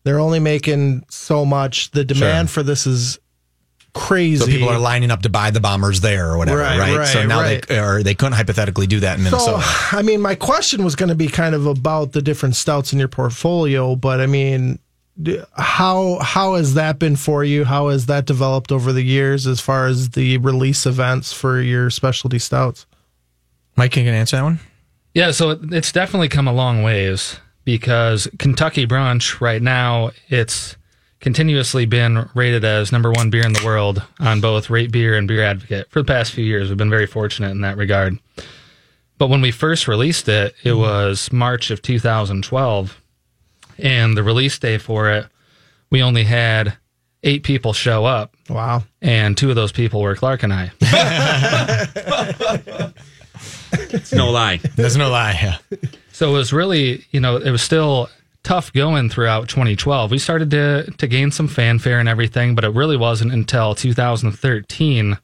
[0.03, 1.91] They're only making so much.
[1.91, 3.19] The demand for this is
[3.93, 4.43] crazy.
[4.43, 6.97] So people are lining up to buy the bombers there or whatever, Right, right?
[6.97, 7.65] right, so now right.
[7.67, 9.61] they or they couldn't hypothetically do that in Minnesota.
[9.61, 12.91] So, I mean, my question was going to be kind of about the different stouts
[12.91, 14.79] in your portfolio, but I mean,
[15.55, 17.65] how how has that been for you?
[17.65, 21.91] How has that developed over the years as far as the release events for your
[21.91, 22.87] specialty stouts?
[23.75, 24.59] Mike, can you answer that one?
[25.13, 30.75] Yeah, so it's definitely come a long ways because Kentucky Brunch right now it's
[31.19, 35.27] continuously been rated as number one beer in the world on both Rate Beer and
[35.27, 36.67] Beer Advocate for the past few years.
[36.69, 38.17] We've been very fortunate in that regard.
[39.17, 42.99] But when we first released it, it was March of 2012,
[43.77, 45.27] and the release day for it,
[45.91, 46.75] we only had
[47.21, 48.83] eight people show up, Wow.
[49.01, 50.71] and two of those people were Clark and I.
[53.73, 54.57] It's no lie.
[54.75, 55.37] There's no lie.
[55.41, 55.57] Yeah.
[56.11, 58.09] So it was really, you know, it was still
[58.43, 60.11] tough going throughout 2012.
[60.11, 65.17] We started to to gain some fanfare and everything, but it really wasn't until 2013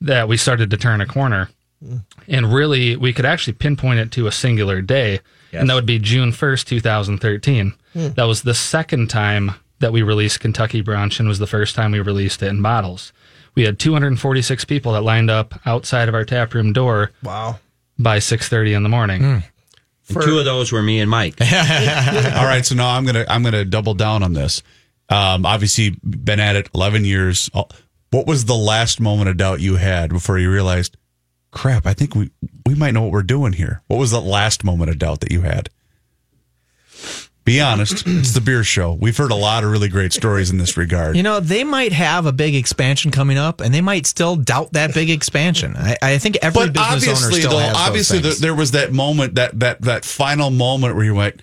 [0.00, 1.48] that we started to turn a corner.
[1.84, 2.04] Mm.
[2.28, 5.20] And really, we could actually pinpoint it to a singular day,
[5.52, 7.74] and that would be June 1st, 2013.
[7.92, 8.08] Hmm.
[8.08, 11.92] That was the second time that we released Kentucky Brunch and was the first time
[11.92, 13.12] we released it in bottles.
[13.54, 17.58] We had 246 people that lined up outside of our tap room door Wow.
[17.98, 19.22] By 6:30 in the morning.
[19.24, 19.42] And
[20.22, 21.34] two of those were me and Mike.
[21.40, 21.46] All
[22.46, 24.62] right, so now I'm gonna I'm gonna double down on this.
[25.08, 27.50] Um, obviously, been at it 11 years.
[27.54, 27.64] Uh,
[28.10, 30.96] What was the last moment of doubt you had before you realized,
[31.50, 31.86] crap?
[31.86, 32.30] I think we
[32.66, 33.82] we might know what we're doing here.
[33.88, 35.68] What was the last moment of doubt that you had?
[37.44, 38.04] Be honest.
[38.06, 38.92] it's the beer show.
[38.92, 41.16] We've heard a lot of really great stories in this regard.
[41.16, 44.74] You know, they might have a big expansion coming up, and they might still doubt
[44.74, 45.74] that big expansion.
[45.76, 48.72] I, I think every but business owner obviously, still though, has obviously there, there was
[48.72, 51.42] that moment that that that final moment where you went,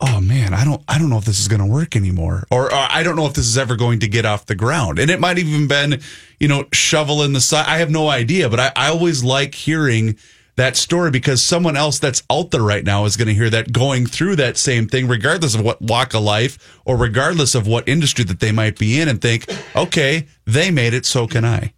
[0.00, 2.66] "Oh man, I don't I don't know if this is going to work anymore," or,
[2.66, 4.98] or I don't know if this is ever going to get off the ground.
[4.98, 6.00] And it might even been,
[6.40, 7.66] you know, shovel in the side.
[7.68, 10.16] I have no idea, but I, I always like hearing
[10.56, 13.72] that story because someone else that's out there right now is going to hear that
[13.72, 17.88] going through that same thing, regardless of what walk of life or regardless of what
[17.88, 21.72] industry that they might be in, and think, "Okay, they made it, so can I."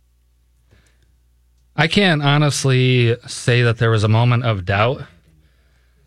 [1.77, 5.03] I can't honestly say that there was a moment of doubt.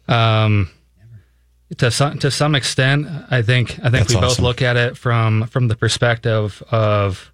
[0.07, 0.69] Um,
[1.77, 4.97] to some to some extent, I think I think That's we both look at it
[4.97, 7.30] from from the perspective of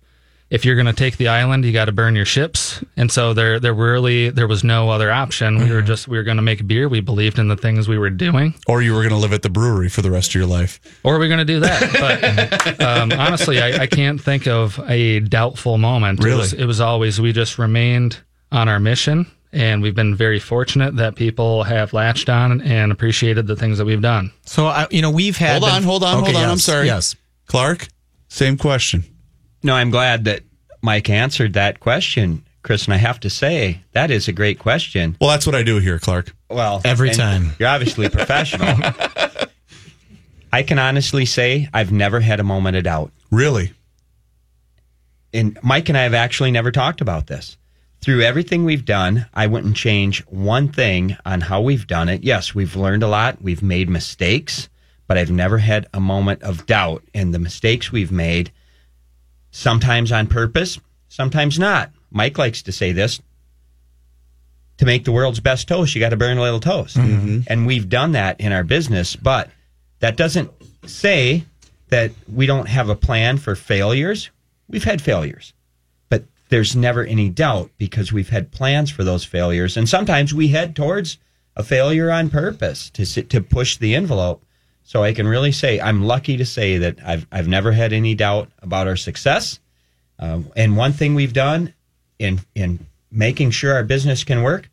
[0.50, 3.34] if you're going to take the island, you got to burn your ships, and so
[3.34, 5.58] there there really there was no other option.
[5.58, 6.88] We were just we were going to make beer.
[6.88, 9.42] We believed in the things we were doing, Or you were going to live at
[9.42, 10.80] the brewery for the rest of your life.
[11.04, 12.78] or we're we going to do that?
[12.78, 16.24] But um, honestly, I, I can't think of a doubtful moment.
[16.24, 16.36] Really?
[16.36, 18.18] It was, it was always, we just remained
[18.52, 19.26] on our mission.
[19.54, 23.86] And we've been very fortunate that people have latched on and appreciated the things that
[23.86, 24.32] we've done.
[24.46, 25.62] so, I, you know, we've had.
[25.62, 26.50] Hold on, hold on, Okay, hold on.
[26.52, 26.86] I'm sorry.
[26.86, 27.16] Yes.
[27.48, 27.88] Clark,
[28.28, 29.06] same question.
[29.68, 30.44] No, I'm glad that
[30.82, 32.86] Mike answered that question, Chris.
[32.86, 35.18] And I have to say, that is a great question.
[35.20, 36.34] Well, that's what I do here, Clark.
[36.50, 37.52] Well, Every time.
[37.60, 38.70] You're obviously professional.
[40.54, 43.12] I can honestly say I've never had a moment of doubt.
[43.30, 43.74] Really?
[45.34, 47.58] And Mike and I have actually never talked about this.
[48.00, 52.24] Through everything we've done, I wouldn't change one thing on how we've done it.
[52.24, 54.70] Yes, we've learned a lot, we've made mistakes,
[55.08, 58.54] but I've never had a moment of doubt in the mistakes we've made,
[59.52, 60.80] sometimes on purpose,
[61.10, 61.92] sometimes not.
[62.12, 63.22] Mike likes to say this
[64.78, 66.98] to make the world's best toast, you got to burn a little toast.
[66.98, 67.12] Mm-hmm.
[67.12, 67.40] Mm-hmm.
[67.48, 69.50] And we've done that in our business, but
[70.00, 70.52] that doesn't
[70.86, 71.46] say
[71.90, 74.30] that we don't have a plan for failures.
[74.68, 75.54] We've had failures,
[76.10, 79.78] but there's never any doubt because we've had plans for those failures.
[79.78, 81.18] And sometimes we head towards
[81.56, 84.44] a failure on purpose to sit, to push the envelope.
[84.88, 88.16] So I can really say I'm lucky to say that I've I've never had any
[88.16, 89.60] doubt about our success.
[90.18, 91.74] Um, and one thing we've done
[92.20, 94.70] in in making sure our business can work,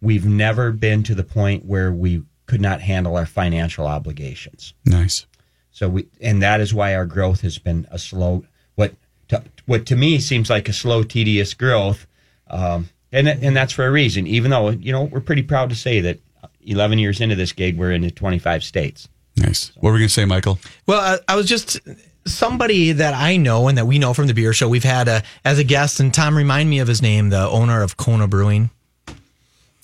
[0.00, 4.72] we've never been to the point where we could not handle our financial obligations.
[4.86, 5.26] Nice.
[5.70, 8.94] So we, and that is why our growth has been a slow, what
[9.28, 12.06] to, what to me seems like a slow, tedious growth,
[12.48, 14.26] um, and and that's for a reason.
[14.26, 16.20] Even though you know we're pretty proud to say that
[16.62, 19.10] 11 years into this gig, we're in 25 states.
[19.36, 19.72] Nice.
[19.76, 20.58] What were we going to say, Michael?
[20.86, 21.80] Well, I, I was just
[22.26, 24.68] somebody that I know and that we know from the beer show.
[24.68, 27.82] We've had a, as a guest, and Tom, remind me of his name, the owner
[27.82, 28.70] of Kona Brewing.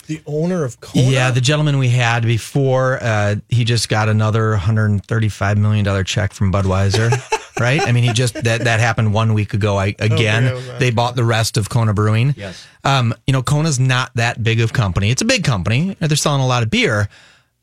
[0.06, 1.06] The owner of Kona.
[1.06, 6.50] Yeah, the gentleman we had before, uh, he just got another $135 million check from
[6.52, 7.10] Budweiser.
[7.60, 7.80] right?
[7.80, 9.76] I mean, he just that that happened one week ago.
[9.76, 10.78] I again, Okay, okay.
[10.78, 12.34] they bought the rest of Kona Brewing.
[12.36, 12.66] Yes.
[12.84, 15.10] Um, you know, Kona's not that big of company.
[15.10, 15.96] It's a big company.
[16.00, 17.08] They're selling a lot of beer,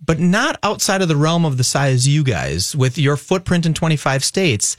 [0.03, 3.73] but not outside of the realm of the size you guys with your footprint in
[3.73, 4.77] 25 states.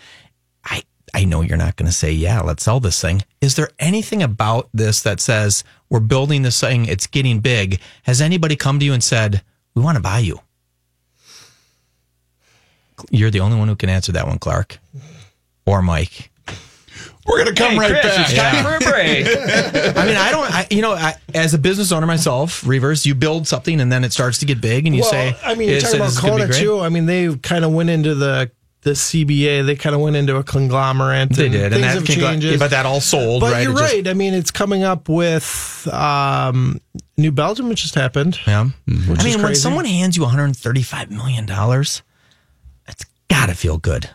[0.65, 0.83] I
[1.15, 4.23] I know you're not going to say, "Yeah, let's sell this thing." Is there anything
[4.23, 7.81] about this that says we're building this thing, it's getting big?
[8.03, 9.43] Has anybody come to you and said,
[9.75, 10.41] "We want to buy you"?
[13.11, 14.79] You're the only one who can answer that one, Clark,
[15.65, 16.31] or Mike.
[17.27, 18.31] We're going to come Hey, right Chris, back.
[18.31, 19.27] it's time for a break.
[19.97, 20.51] I mean, I don't.
[20.51, 24.05] I, you know, I, as a business owner myself, Reavers, you build something and then
[24.05, 26.15] it starts to get big, and you well, say, I mean, you're talking about this
[26.17, 26.81] is gonna be Kona too.
[26.81, 28.51] I mean, they kind of went into the
[28.83, 29.67] the CBA.
[29.67, 31.31] They kind of went into a conglomerate.
[31.31, 33.63] They and did, and Things that have can yeah, but that all sold, But right?
[33.65, 34.07] you're It just- right.
[34.09, 36.81] I mean, it's coming up with um,
[37.17, 38.39] New Belgium, which just happened.
[38.47, 38.67] Yeah.
[38.87, 42.03] Which I mean, is when someone hands you 135 million dollars,
[43.29, 44.09] it's got to feel good.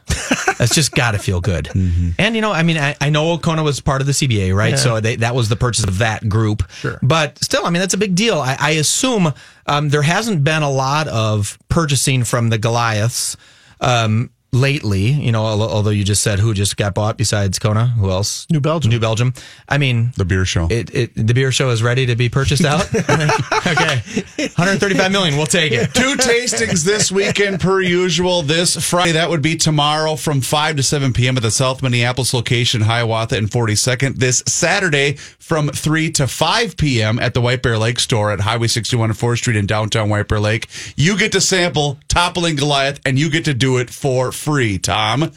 [0.57, 1.69] That's just got to feel good.
[2.19, 4.71] And you know, I mean, I, I know Kona was part of the CBA, right?
[4.71, 4.75] Yeah.
[4.75, 6.69] So they, that was the purchase of that group.
[6.73, 6.99] Sure.
[7.01, 8.39] But still, I mean, that's a big deal.
[8.39, 9.33] I, I assume
[9.65, 13.37] um, there hasn't been a lot of purchasing from the Goliaths.
[13.79, 18.09] Um, lately, you know, although you just said who just got bought besides Kona, who
[18.11, 18.45] else?
[18.49, 18.91] New Belgium.
[18.91, 19.33] New Belgium.
[19.69, 20.67] I mean, The beer show.
[20.69, 22.85] it, it the beer show is ready to be purchased out.
[22.95, 24.01] okay,
[24.37, 25.37] 135 million.
[25.37, 25.93] We'll take it.
[25.93, 28.41] Two tastings this weekend, per usual.
[28.41, 31.37] This Friday, that would be tomorrow from 5 to 7 p.m.
[31.37, 34.17] at the South Minneapolis location, Hiawatha and 42nd.
[34.17, 37.19] This Saturday from 3 to 5 p.m.
[37.19, 40.27] at the White Bear Lake store at Highway 61 and 4th Street in downtown White
[40.27, 40.67] Bear Lake.
[40.97, 45.31] You get to sample Toppling Goliath, and you get to do it for free, Tom.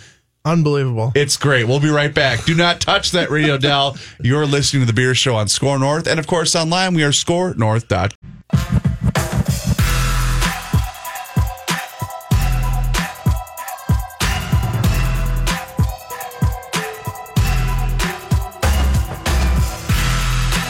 [0.46, 1.12] Unbelievable.
[1.14, 1.66] It's great.
[1.66, 2.44] We'll be right back.
[2.44, 3.96] Do not touch that radio dial.
[4.22, 6.06] You're listening to the Beer Show on Score North.
[6.06, 8.33] And of course, online, we are scorenorth.com.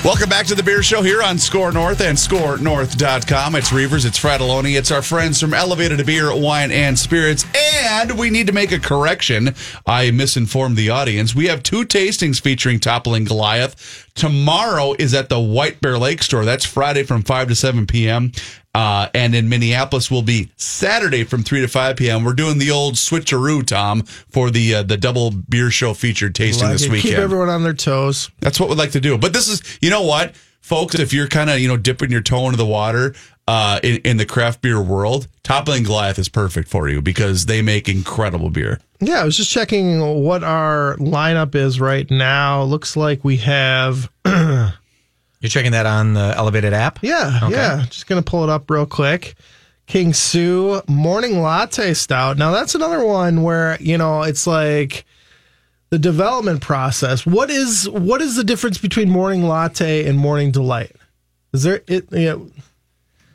[0.04, 3.54] Welcome back to the Beer Show here on Score North and ScoreNorth.com.
[3.54, 7.46] It's Reavers, it's Fratallone, it's our friends from Elevated to Beer, Wine, and Spirits.
[7.86, 9.54] And we need to make a correction.
[9.86, 11.34] I misinformed the audience.
[11.34, 14.10] We have two tastings featuring Toppling Goliath.
[14.14, 16.44] Tomorrow is at the White Bear Lake store.
[16.44, 18.32] That's Friday from 5 to 7 p.m.
[18.74, 22.24] Uh, and in Minneapolis will be Saturday from 3 to 5 p.m.
[22.24, 26.64] We're doing the old switcheroo, Tom, for the uh, the double beer show featured tasting
[26.68, 26.90] Like this it.
[26.90, 27.14] weekend.
[27.14, 28.30] Keep everyone on their toes.
[28.40, 29.16] That's what we'd like to do.
[29.16, 32.20] But this is, you know what, folks, if you're kind of, you know, dipping your
[32.20, 33.14] toe into the water
[33.46, 37.62] uh, in, in the craft beer world, Toppling Goliath is perfect for you because they
[37.62, 38.80] make incredible beer.
[39.00, 42.62] Yeah, I was just checking what our lineup is right now.
[42.64, 44.10] Looks like we have
[45.44, 47.00] You're checking that on the elevated app.
[47.02, 47.52] Yeah, Okay.
[47.52, 47.84] yeah.
[47.90, 49.34] Just gonna pull it up real quick.
[49.86, 52.38] King Sue morning latte stout.
[52.38, 55.04] Now that's another one where you know it's like
[55.90, 57.26] the development process.
[57.26, 60.96] What is what is the difference between morning latte and morning delight?
[61.52, 62.06] Is there it?
[62.10, 62.36] Yeah,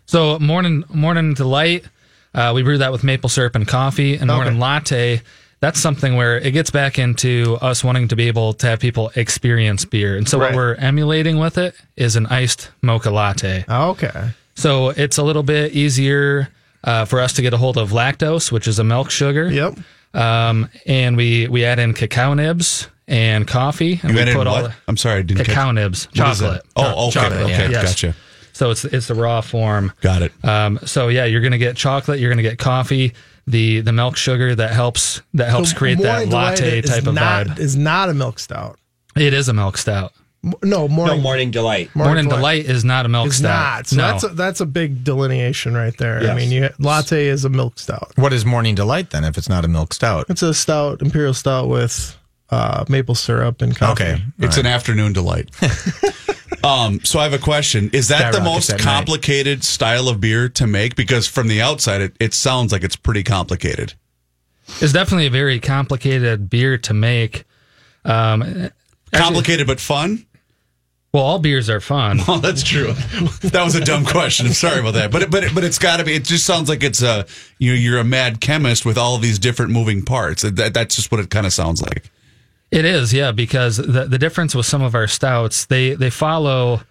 [0.07, 1.85] So morning morning delight,
[2.33, 5.21] uh, we brew that with maple syrup and coffee, and morning latte.
[5.61, 9.11] That's something where it gets back into us wanting to be able to have people
[9.15, 10.51] experience beer, and so Right.
[10.51, 13.65] what we're emulating with it is an iced mocha latte.
[13.69, 14.29] okay.
[14.55, 16.49] So it's a little bit easier
[16.83, 19.49] uh, for us to get a hold of lactose, which is a milk sugar.
[19.51, 19.79] Yep.
[20.13, 24.47] Um, and we we add in cacao nibs and coffee, and You we added put
[24.47, 24.71] all what?
[24.71, 25.75] the I'm sorry, I didn't cacao catch.
[25.75, 26.45] nibs, What is that?
[26.45, 26.61] chocolate.
[26.75, 27.69] Oh, okay, Chocolate, okay, yeah.
[27.69, 27.83] Yes.
[27.83, 28.15] gotcha.
[28.53, 29.91] So it's it's the raw form.
[30.01, 30.31] Got it.
[30.43, 32.19] Um, so yeah, you're gonna get chocolate.
[32.19, 33.13] You're gonna get coffee.
[33.49, 37.15] The the milk sugar that helps that helps So create that latte is type of
[37.15, 37.59] not, vibe.
[37.59, 38.77] Is not a milk stout.
[39.15, 40.13] It is a milk stout.
[40.45, 41.17] M- No, morning.
[41.17, 41.93] No morning delight.
[41.95, 42.65] Morning, delight.
[42.65, 43.77] is not a milk is stout.
[43.77, 43.87] not.
[43.87, 44.03] So no.
[44.03, 46.19] that's a, that's a big delineation right there.
[46.29, 48.11] I mean, you, latte is a milk stout.
[48.15, 49.23] What is morning delight then?
[49.23, 50.27] If it's not a milk stout.
[50.29, 52.15] It's a stout, imperial stout with
[52.51, 54.03] uh, maple syrup and coffee.
[54.03, 54.23] Okay.
[54.37, 55.49] It's an afternoon delight.
[56.63, 57.89] um, so I have a question.
[57.93, 58.83] Is that the most at night.
[58.83, 60.95] complicated style of beer to make?
[60.95, 63.93] Because from the outside, it, it sounds like it's pretty complicated.
[64.81, 67.45] It's definitely a very complicated beer to make.
[68.05, 68.71] Um, actually-
[69.11, 70.25] Complicated but fun?
[71.11, 72.19] well, all beers are fun.
[72.27, 72.93] Well, that's true.
[73.41, 74.45] That was a dumb question.
[74.45, 75.11] I'm sorry about that.
[75.11, 76.13] But it, but it, but it's got to be.
[76.13, 77.25] It just sounds like it's a
[77.57, 80.43] you know you're a mad chemist with all of these different moving parts.
[80.43, 82.11] That, that's just what it kind of sounds like.
[82.71, 86.81] It is, yeah, because the the difference with some of our stouts, they they follow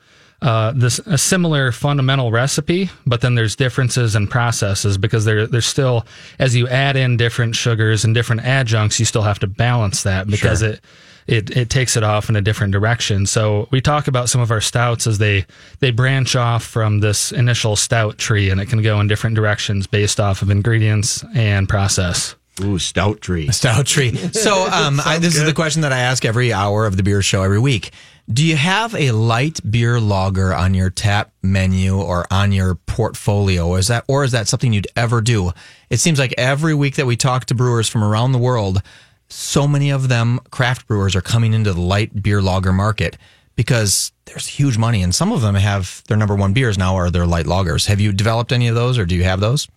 [0.42, 5.66] uh, this a similar fundamental recipe, but then there's differences in processes because there there's
[5.66, 6.04] still
[6.38, 10.26] as you add in different sugars and different adjuncts, you still have to balance that
[10.26, 10.80] because it.
[11.28, 13.26] It, it takes it off in a different direction.
[13.26, 15.44] So we talk about some of our stouts as they
[15.78, 19.86] they branch off from this initial stout tree, and it can go in different directions
[19.86, 22.34] based off of ingredients and process.
[22.60, 23.50] Ooh, stout tree.
[23.50, 24.14] Stout tree.
[24.16, 27.22] So, um, I, this is the question that I ask every hour of the beer
[27.22, 27.92] show every week.
[28.30, 33.74] Do you have a light beer lager on your tap menu or on your portfolio?
[33.76, 35.52] Is that, or is that something you'd ever do?
[35.88, 38.82] It seems like every week that we talk to brewers from around the world,
[39.30, 43.16] so many of them craft brewers are coming into the light beer lager market
[43.56, 47.10] because there's huge money, and some of them have their number one beers now are
[47.10, 47.86] their light lagers.
[47.86, 49.68] Have you developed any of those, or do you have those?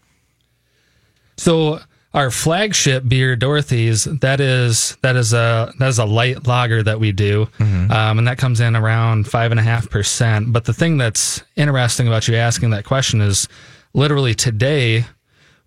[1.37, 1.79] So
[2.13, 6.99] our flagship beer, Dorothy's, that is that is a that is a light lager that
[6.99, 10.51] we do, um, and that comes in around five and a half percent.
[10.51, 13.47] But the thing that's interesting about you asking that question is,
[13.93, 15.05] literally today,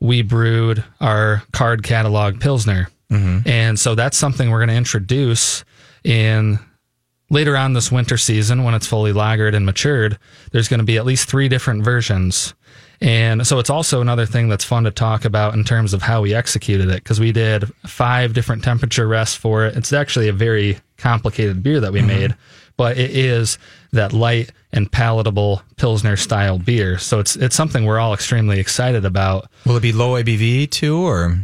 [0.00, 2.88] we brewed our card catalog pilsner,
[3.46, 5.64] and so that's something we're going to introduce
[6.04, 6.58] in
[7.30, 10.18] later on this winter season when it's fully lagered and matured.
[10.52, 12.52] There's going to be at least three different versions
[13.00, 16.22] and so it's also another thing that's fun to talk about in terms of how
[16.22, 20.32] we executed it because we did five different temperature rests for it it's actually a
[20.32, 22.08] very complicated beer that we mm-hmm.
[22.08, 22.36] made
[22.76, 23.58] but it is
[23.92, 29.04] that light and palatable pilsner style beer so it's it's something we're all extremely excited
[29.04, 31.38] about Will it be low ABV too, or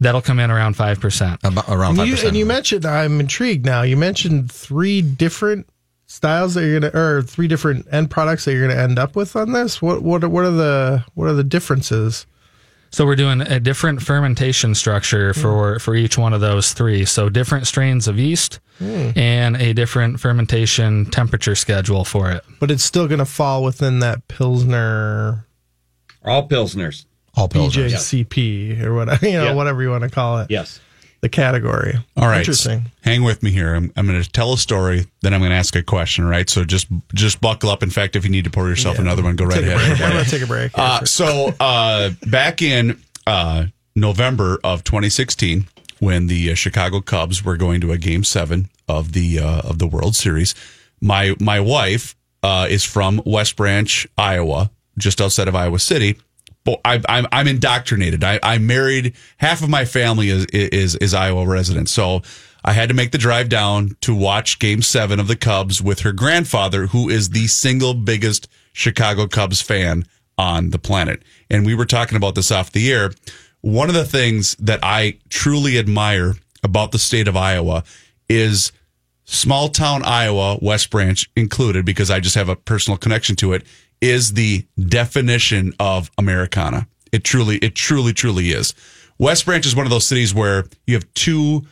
[0.00, 1.40] That'll come in around five percent.
[1.44, 2.28] Around five percent.
[2.28, 3.82] and you mentioned, I'm intrigued now.
[3.82, 5.68] You mentioned three different
[6.10, 9.36] styles that you're gonna, or three different end products that you're gonna end up with
[9.36, 9.80] on this.
[9.80, 12.26] What what are, what are the what are the differences?
[12.90, 15.40] So we're doing a different fermentation structure hmm.
[15.40, 17.04] for for each one of those three.
[17.04, 19.10] So different strains of yeast hmm.
[19.14, 22.42] and a different fermentation temperature schedule for it.
[22.58, 25.46] But it's still gonna fall within that Pilsner
[26.24, 27.06] All Pilsners.
[27.36, 27.92] all pilsners.
[27.92, 29.54] BJCP or whatever you know Yeah.
[29.54, 30.50] whatever you want to call it.
[30.50, 30.80] Yes.
[31.22, 31.98] The category.
[32.16, 32.38] All right.
[32.38, 32.84] Interesting.
[33.02, 33.74] Hang with me here.
[33.74, 36.48] I'm, I'm going to tell a story, then I'm going to ask a question, right?
[36.48, 37.82] So just just buckle up.
[37.82, 40.00] In fact, if you need to pour yourself another one, go right ahead.
[40.02, 40.72] I'm gonna take a break.
[40.74, 45.66] Uh, so uh, back in uh, November of 2016,
[45.98, 49.78] when the uh, Chicago Cubs were going to a Game Seven of the uh, of
[49.78, 50.54] the World Series,
[51.02, 56.16] my my wife uh, is from West Branch, Iowa, just outside of Iowa City.
[56.84, 58.22] I, I'm I'm indoctrinated.
[58.22, 62.22] I, I married half of my family is is is Iowa residents, so.
[62.62, 66.00] I had to make the drive down to watch game seven of the Cubs with
[66.00, 70.04] her grandfather, who is the single biggest Chicago Cubs fan
[70.36, 71.22] on the planet.
[71.48, 73.12] And we were talking about this off the air.
[73.62, 77.82] One of the things that I truly admire about the state of Iowa
[78.28, 78.72] is
[79.24, 83.64] small town Iowa, West Branch included, because I just have a personal connection to it,
[84.00, 86.86] is the definition of Americana.
[87.12, 88.74] It truly, it truly, truly is.
[89.18, 91.66] West Branch is one of those cities where you have two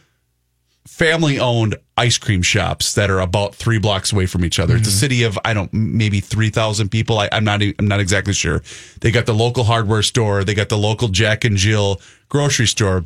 [0.86, 4.74] family owned ice cream shops that are about three blocks away from each other.
[4.76, 4.98] It's a mm-hmm.
[4.98, 7.18] city of I don't maybe three thousand people.
[7.18, 8.62] I, I'm not I'm not exactly sure.
[9.00, 10.44] They got the local hardware store.
[10.44, 13.04] They got the local Jack and Jill grocery store.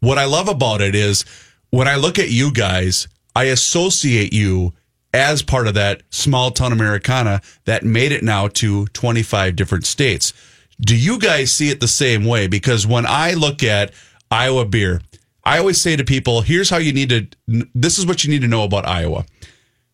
[0.00, 1.24] What I love about it is
[1.70, 4.72] when I look at you guys, I associate you
[5.12, 10.32] as part of that small town Americana that made it now to 25 different states.
[10.80, 12.46] Do you guys see it the same way?
[12.46, 13.92] Because when I look at
[14.30, 15.02] Iowa beer,
[15.44, 18.42] I always say to people, here's how you need to, this is what you need
[18.42, 19.24] to know about Iowa.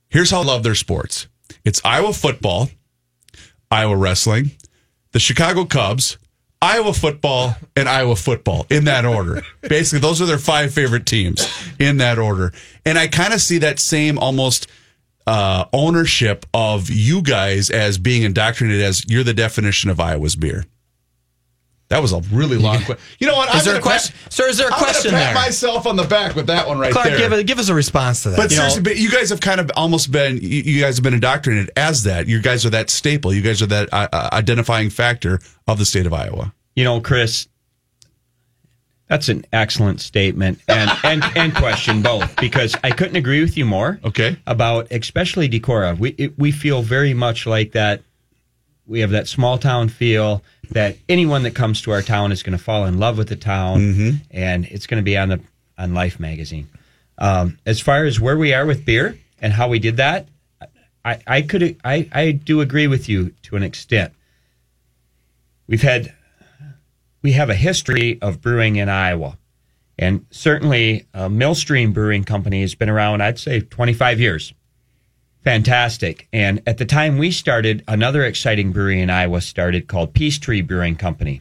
[0.08, 1.26] Here's how I love their sports
[1.64, 2.68] it's Iowa football,
[3.70, 4.52] Iowa wrestling,
[5.12, 6.18] the Chicago Cubs,
[6.62, 9.42] Iowa football, and Iowa football in that order.
[9.62, 11.46] Basically, those are their five favorite teams
[11.78, 12.52] in that order.
[12.84, 14.68] And I kind of see that same almost
[15.26, 20.64] uh, ownership of you guys as being indoctrinated as you're the definition of Iowa's beer.
[21.88, 22.98] That was a really long question.
[23.20, 23.54] You know what?
[23.54, 24.16] Is there gonna a question?
[24.24, 25.34] pat- Sir, is there a I'm question pat there?
[25.34, 27.18] myself on the back with that one right Clark, there.
[27.18, 28.36] give, a, give us a response to that.
[28.36, 30.96] But You know, seriously, but you guys have kind of almost been, you, you guys
[30.96, 32.26] have been indoctrinated as that.
[32.26, 33.32] You guys are that staple.
[33.32, 36.52] You guys are that uh, uh, identifying factor of the state of Iowa.
[36.74, 37.46] You know, Chris,
[39.08, 43.64] that's an excellent statement and, and, and question both because I couldn't agree with you
[43.64, 44.00] more.
[44.04, 44.36] Okay.
[44.46, 45.96] About especially Decorah.
[45.98, 48.02] We it, we feel very much like that.
[48.86, 52.56] We have that small town feel that anyone that comes to our town is going
[52.56, 53.80] to fall in love with the town,
[54.30, 55.40] and it's going to be on the
[55.76, 56.68] on Life magazine.
[57.18, 60.28] Um, as far as where we are with beer and how we did that,
[61.04, 64.12] I, I could I, I do agree with you to an extent.
[65.66, 66.12] We've had
[67.26, 69.36] we have a history of brewing in Iowa.
[69.98, 74.54] And certainly, uh, Millstream Brewing Company has been around, I'd say, 25 years.
[75.42, 76.28] Fantastic.
[76.32, 80.60] And at the time we started, another exciting brewery in Iowa started called Peace Tree
[80.60, 81.40] Brewing Company.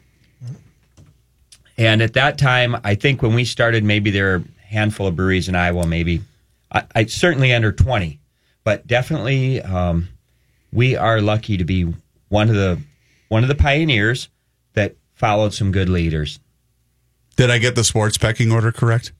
[1.77, 5.15] And at that time, I think when we started, maybe there were a handful of
[5.15, 6.23] breweries in Iowa, maybe,
[6.71, 8.17] I, I certainly under 20.
[8.63, 10.07] But definitely, um,
[10.73, 11.93] we are lucky to be
[12.29, 12.81] one of the
[13.29, 14.29] one of the pioneers
[15.15, 16.39] followed some good leaders.
[17.35, 19.11] Did I get the sports pecking order correct?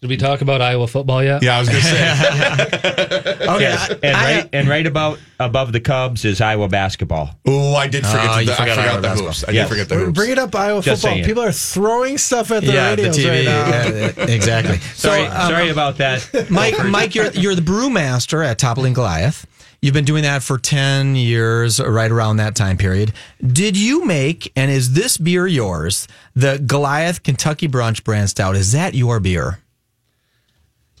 [0.00, 1.42] Did we talk about Iowa football yet?
[1.42, 3.42] Yeah, I was going to say.
[3.50, 7.38] okay, Yes, and I- right and right about above the Cubs is Iowa basketball.
[7.46, 9.26] oh, I did forget, Oh, the, you I forgot forgot Iowa the basketball.
[9.26, 9.44] hoops.
[9.46, 9.68] I Yes.
[9.68, 10.16] did forget the hoops.
[10.18, 11.16] Bring it up, Iowa Just football.
[11.16, 11.26] saying.
[11.26, 13.28] People are throwing stuff at the yeah, the TV.
[13.28, 13.68] right now.
[13.68, 14.78] yeah, yeah, exactly.
[14.78, 16.50] Sorry, so, um, sorry about that.
[16.50, 19.46] Mike, Mike, you're you're the brewmaster at Toppling Goliath.
[19.82, 23.12] You've been doing that for ten years, right around that time period.
[23.44, 26.06] Did you make and is this beer yours?
[26.36, 29.60] The Goliath Kentucky Brunch Brand Stout is that your beer?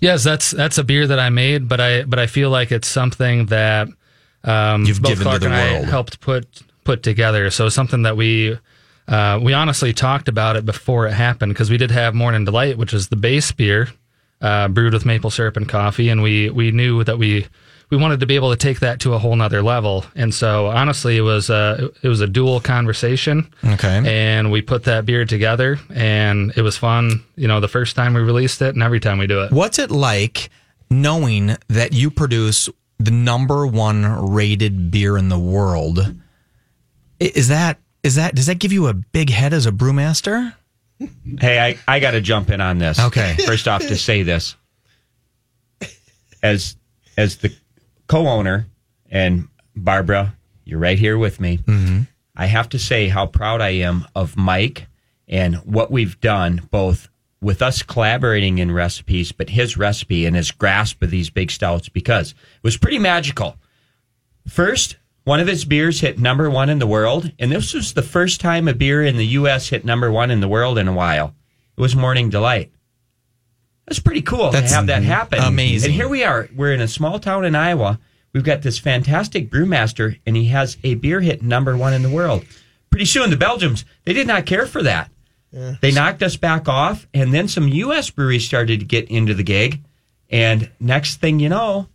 [0.00, 2.88] Yes, that's that's a beer that I made, but I but I feel like it's
[2.88, 3.88] something that
[4.44, 5.84] um, You've both given to Clark the and I world.
[5.84, 7.50] helped put put together.
[7.50, 8.56] So something that we
[9.08, 12.78] uh, we honestly talked about it before it happened because we did have Morning Delight,
[12.78, 13.88] which is the base beer
[14.40, 17.46] uh, brewed with maple syrup and coffee, and we we knew that we
[17.90, 20.04] we wanted to be able to take that to a whole nother level.
[20.14, 23.52] And so honestly, it was a it was a dual conversation.
[23.64, 24.02] Okay.
[24.06, 27.24] and we put that beer together, and it was fun.
[27.36, 29.52] You know, the first time we released it, and every time we do it.
[29.52, 30.50] What's it like
[30.88, 32.68] knowing that you produce
[32.98, 36.14] the number one rated beer in the world?
[37.18, 40.54] Is that is that does that give you a big head as a brewmaster?
[41.38, 43.00] Hey, I, I got to jump in on this.
[43.00, 43.34] Okay.
[43.46, 44.54] First off, to say this,
[46.42, 46.76] as
[47.16, 47.54] as the
[48.10, 48.66] co-owner
[49.08, 49.46] and
[49.76, 51.58] Barbara, you're right here with me.
[51.58, 52.00] Mm-hmm.
[52.34, 54.88] I have to say how proud I am of Mike
[55.28, 57.08] and what we've done, both
[57.40, 61.88] with us collaborating in recipes, but his recipe and his grasp of these big stouts,
[61.88, 63.56] because it was pretty magical.
[64.44, 68.02] First, one of his beers hit number one in the world, and this was the
[68.02, 69.68] first time a beer in the U.S.
[69.68, 71.32] hit number one in the world in a while.
[71.76, 72.72] It was Morning Delight.
[73.90, 75.40] That's pretty cool That's to have that happen.
[75.40, 75.88] amazing.
[75.90, 76.48] And here we are.
[76.54, 77.98] We're in a small town in Iowa.
[78.32, 82.08] We've got this fantastic brewmaster, and he has a beer hit number one in the
[82.08, 82.44] world.
[82.90, 85.10] Pretty soon, the Belgians they did not care for that.
[85.80, 88.08] They knocked us back off, and then some U.S.
[88.10, 89.80] breweries started to get into the gig.
[90.30, 91.88] And next thing you know,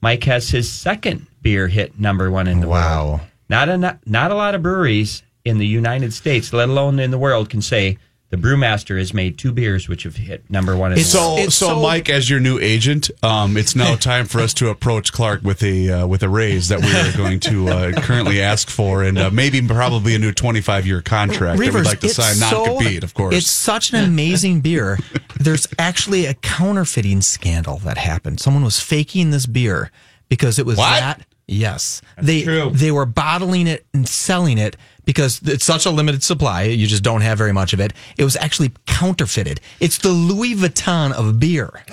[0.00, 3.06] Mike has his second beer hit number one in the Wow.
[3.08, 3.20] world.
[3.20, 3.26] Wow!
[3.50, 7.10] Not a not, not a lot of breweries in the United States, let alone in
[7.10, 7.98] the world, can say
[8.32, 11.06] the brewmaster has made two beers which have hit number one in the world.
[11.06, 14.54] So, It's so, so- Mike, as your new agent, um, it's now time for us
[14.54, 17.92] to approach Clark with a uh, with a raise that we are going to uh,
[18.00, 21.84] currently ask for, and uh, maybe probably a new twenty five year contract that we'd
[21.84, 23.34] like to it's sign, non so- compete, of course.
[23.34, 24.98] It's such an amazing beer.
[25.38, 28.40] There's actually a counterfeiting scandal that happened.
[28.40, 29.90] Someone was faking this beer
[30.30, 31.00] because it was What?
[31.00, 31.26] that.
[31.48, 32.70] Yes, they true.
[32.72, 36.62] they were bottling it and selling it because it's such a limited supply.
[36.64, 37.92] You just don't have very much of it.
[38.16, 39.60] It was actually counterfeited.
[39.80, 41.84] It's the Louis Vuitton of beer.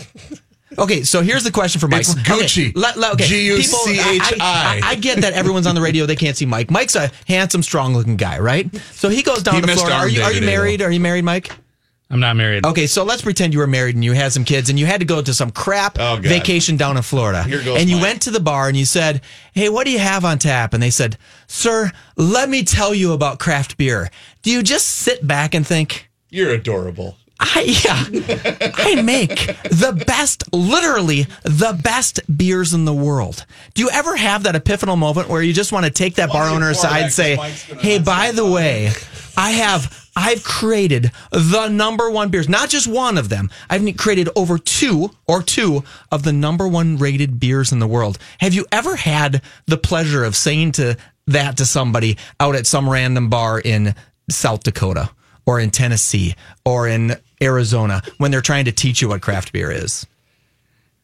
[0.77, 2.01] Okay, so here's the question for Mike.
[2.01, 2.69] It's Gucci.
[2.69, 4.37] Okay, let- let- okay, G-U-C-H-I.
[4.39, 6.69] I, I, I get that everyone's on the radio; they can't see Mike.
[6.69, 8.73] Mike's a handsome, strong-looking guy, right?
[8.93, 9.95] So he goes down He to Florida.
[9.95, 10.81] Are you, are you married?
[10.83, 11.51] Are you married, Mike?
[12.11, 12.65] I'm not married.
[12.65, 14.99] Okay, so let's pretend you were married and you had some kids and you had
[14.99, 17.43] to go to some crap Oh, vacation down in Florida.
[17.43, 18.03] Here goes and you Mike.
[18.03, 19.21] went to the bar and you said,
[19.53, 20.73] Hey, what do you have on tap?
[20.73, 24.09] And they said, Sir, let me tell you about craft beer.
[24.41, 27.15] Do you just sit back and think, You're adorable.
[27.41, 29.29] I yeah, I make
[29.69, 33.45] the best, literally the best beers in the world.
[33.75, 36.49] Do you ever have that epiphanal moment where you just want to take that bar
[36.49, 37.37] owner aside and say,
[37.79, 38.91] "Hey, by the way,
[39.37, 43.49] I have I've created the number one beers, not just one of them.
[43.69, 48.17] I've created over two or two of the number one rated beers in the world.
[48.39, 50.97] Have you ever had the pleasure of saying to
[51.27, 53.95] that to somebody out at some random bar in
[54.29, 55.09] South Dakota
[55.45, 59.71] or in Tennessee or in Arizona when they're trying to teach you what craft beer
[59.71, 60.05] is?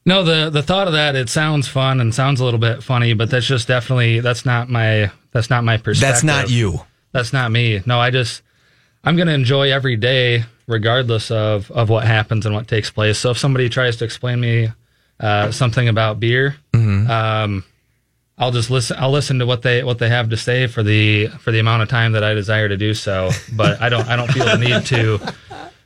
[0.05, 3.13] No, the the thought of that it sounds fun and sounds a little bit funny,
[3.13, 6.01] but that's just definitely that's not my that's not my perspective.
[6.01, 6.82] That's not you.
[7.13, 7.82] That's not me.
[7.86, 8.41] No, I just
[9.06, 13.20] I'm going to enjoy every day regardless of of what happens and what takes place.
[13.20, 14.70] So if somebody tries to explain me
[15.20, 17.64] uh, something about beer, um,
[18.38, 18.97] I'll just listen.
[18.99, 21.84] I'll listen to what they what they have to say for the for the amount
[21.84, 23.30] of time that I desire to do so.
[23.53, 25.20] But I don't I don't feel the need to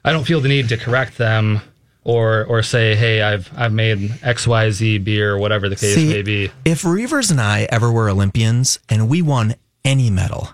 [0.03, 1.61] I don't feel the need to correct them
[2.03, 5.93] or or say hey I've I've made X Y Z beer or whatever the case
[5.93, 6.51] See, may be.
[6.65, 9.55] If Reavers and I ever were Olympians and we won
[9.85, 10.49] any medal,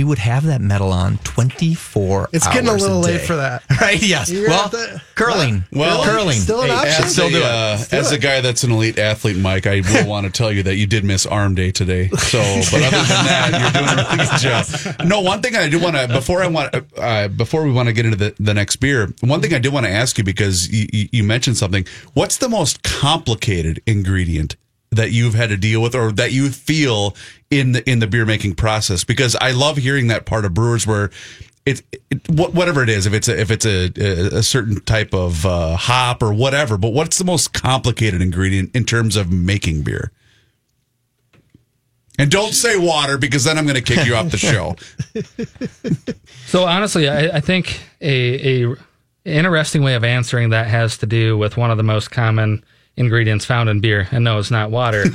[0.00, 3.26] we would have that medal on 24 It's getting a hours little late day.
[3.26, 3.62] for that.
[3.80, 4.02] Right?
[4.02, 4.30] Yes.
[4.30, 5.64] You're well, the- curling.
[5.72, 6.38] Well, curling.
[6.38, 7.04] Still an option.
[7.04, 7.42] as Still a, do it.
[7.42, 10.62] uh, as a guy that's an elite athlete, Mike, I will want to tell you
[10.62, 12.08] that you did miss arm day today.
[12.08, 12.38] So,
[12.70, 15.06] but other than that, you're doing a really good job.
[15.06, 17.92] No, one thing I do want to before I want uh, before we want to
[17.92, 20.70] get into the, the next beer, one thing I do want to ask you because
[20.70, 21.86] you, you you mentioned something.
[22.14, 24.56] What's the most complicated ingredient
[24.90, 27.14] that you've had to deal with, or that you feel
[27.50, 29.04] in the in the beer making process?
[29.04, 31.10] Because I love hearing that part of brewers where
[31.66, 35.14] it's it, whatever it is, if it's a, if it's a, a, a certain type
[35.14, 36.76] of uh, hop or whatever.
[36.76, 40.12] But what's the most complicated ingredient in terms of making beer?
[42.18, 44.76] And don't say water because then I'm going to kick you off the show.
[46.50, 48.76] So honestly, I, I think a, a
[49.24, 52.64] interesting way of answering that has to do with one of the most common
[53.00, 54.06] ingredients found in beer.
[54.12, 55.04] And no, it's not water.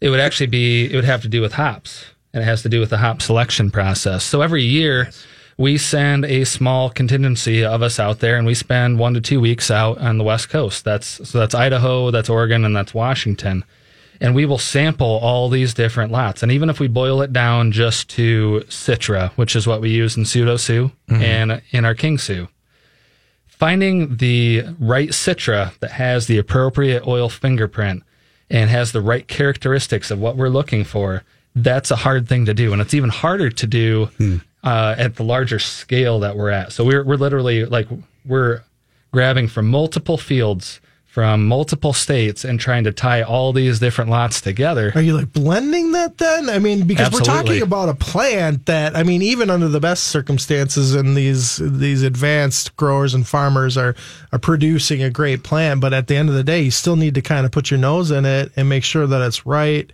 [0.00, 2.70] it would actually be it would have to do with hops, and it has to
[2.70, 4.24] do with the hop selection process.
[4.24, 5.10] So every year.
[5.58, 9.38] We send a small contingency of us out there, and we spend one to two
[9.38, 10.82] weeks out on the West Coast.
[10.82, 13.62] That's so that's Idaho, that's Oregon, and that's Washington
[14.22, 16.44] and we will sample all these different lots.
[16.44, 20.16] And even if we boil it down just to Citra, which is what we use
[20.16, 21.22] in pseudo Sue mm-hmm.
[21.22, 22.48] and in our King Sue,
[23.62, 28.02] finding the right Citra that has the appropriate oil fingerprint
[28.50, 31.22] and has the right characteristics of what we're looking for,
[31.54, 32.72] that's a hard thing to do.
[32.72, 34.10] And it's even harder to do
[34.64, 36.72] uh, at the larger scale that we're at.
[36.72, 37.86] So we're, we're literally like,
[38.24, 38.62] we're
[39.12, 40.80] grabbing from multiple fields
[41.12, 44.92] from multiple states and trying to tie all these different lots together.
[44.94, 46.48] Are you like blending that then?
[46.48, 50.04] I mean, because we're talking about a plant that I mean, even under the best
[50.04, 53.94] circumstances, and these these advanced growers and farmers are
[54.32, 57.14] are producing a great plant, but at the end of the day, you still need
[57.16, 59.92] to kind of put your nose in it and make sure that it's right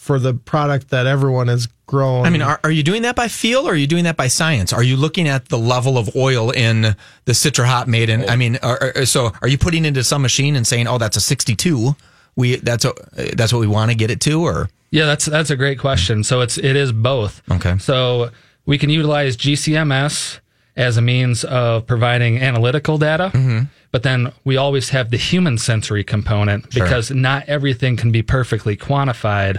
[0.00, 2.24] for the product that everyone is growing.
[2.24, 4.28] I mean, are, are you doing that by feel or are you doing that by
[4.28, 4.72] science?
[4.72, 6.82] Are you looking at the level of oil in
[7.26, 8.24] the Citra Hop Maiden?
[8.28, 10.96] I mean, are, are- so are you putting it into some machine and saying, "Oh,
[10.98, 11.94] that's a 62.
[12.34, 12.94] We that's a,
[13.36, 16.24] that's what we want to get it to," or Yeah, that's that's a great question.
[16.24, 17.42] So it's it is both.
[17.50, 17.76] Okay.
[17.78, 18.30] So
[18.64, 20.40] we can utilize GCMS
[20.76, 23.64] as a means of providing analytical data, Mm-hmm.
[23.92, 28.76] but then we always have the human sensory component because not everything can be perfectly
[28.76, 29.58] quantified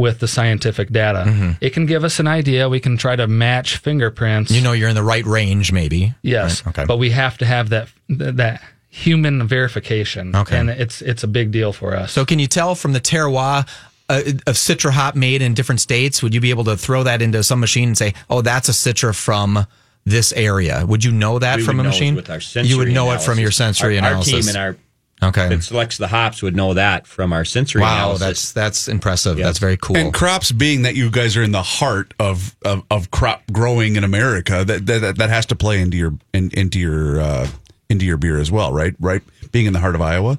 [0.00, 1.24] with the scientific data.
[1.26, 1.50] Mm-hmm.
[1.60, 2.68] It can give us an idea.
[2.68, 4.50] We can try to match fingerprints.
[4.50, 6.14] you know you're in the right range, maybe?
[6.22, 6.64] Yes.
[6.64, 6.86] Right, okay.
[6.86, 10.34] But we have to have that that human verification.
[10.34, 10.58] Okay.
[10.58, 12.12] And it's it's a big deal for us.
[12.12, 13.68] So, can you tell from the terroir
[14.08, 16.22] uh, of Citra hop made in different states?
[16.22, 18.72] Would you be able to throw that into some machine and say, "Oh, that's a
[18.72, 19.66] Citra from
[20.04, 20.84] this area"?
[20.86, 22.14] Would you know that We from would a know machine?
[22.16, 24.34] with our sensory you would know it from your sensory our, analysis.
[24.34, 24.76] Our team and our
[25.22, 25.48] okay.
[25.48, 28.20] that selects the hops would know that from our sensory Wow, analysis.
[28.26, 29.38] that's that's impressive.
[29.38, 29.46] Yeah.
[29.46, 29.96] That's very cool.
[29.96, 33.96] And crops being that you guys are in the heart of of, of crop growing
[33.96, 37.48] in America, that, that that has to play into your in, into your uh,
[37.88, 38.94] into your beer as well, right?
[39.00, 40.38] Right, being in the heart of Iowa.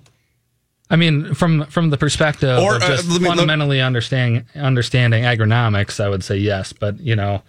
[0.90, 4.46] I mean, from from the perspective Or, of uh, just let me- let- fundamentally understanding
[4.56, 6.74] understanding agronomics, I would say yes.
[6.74, 7.44] But you know,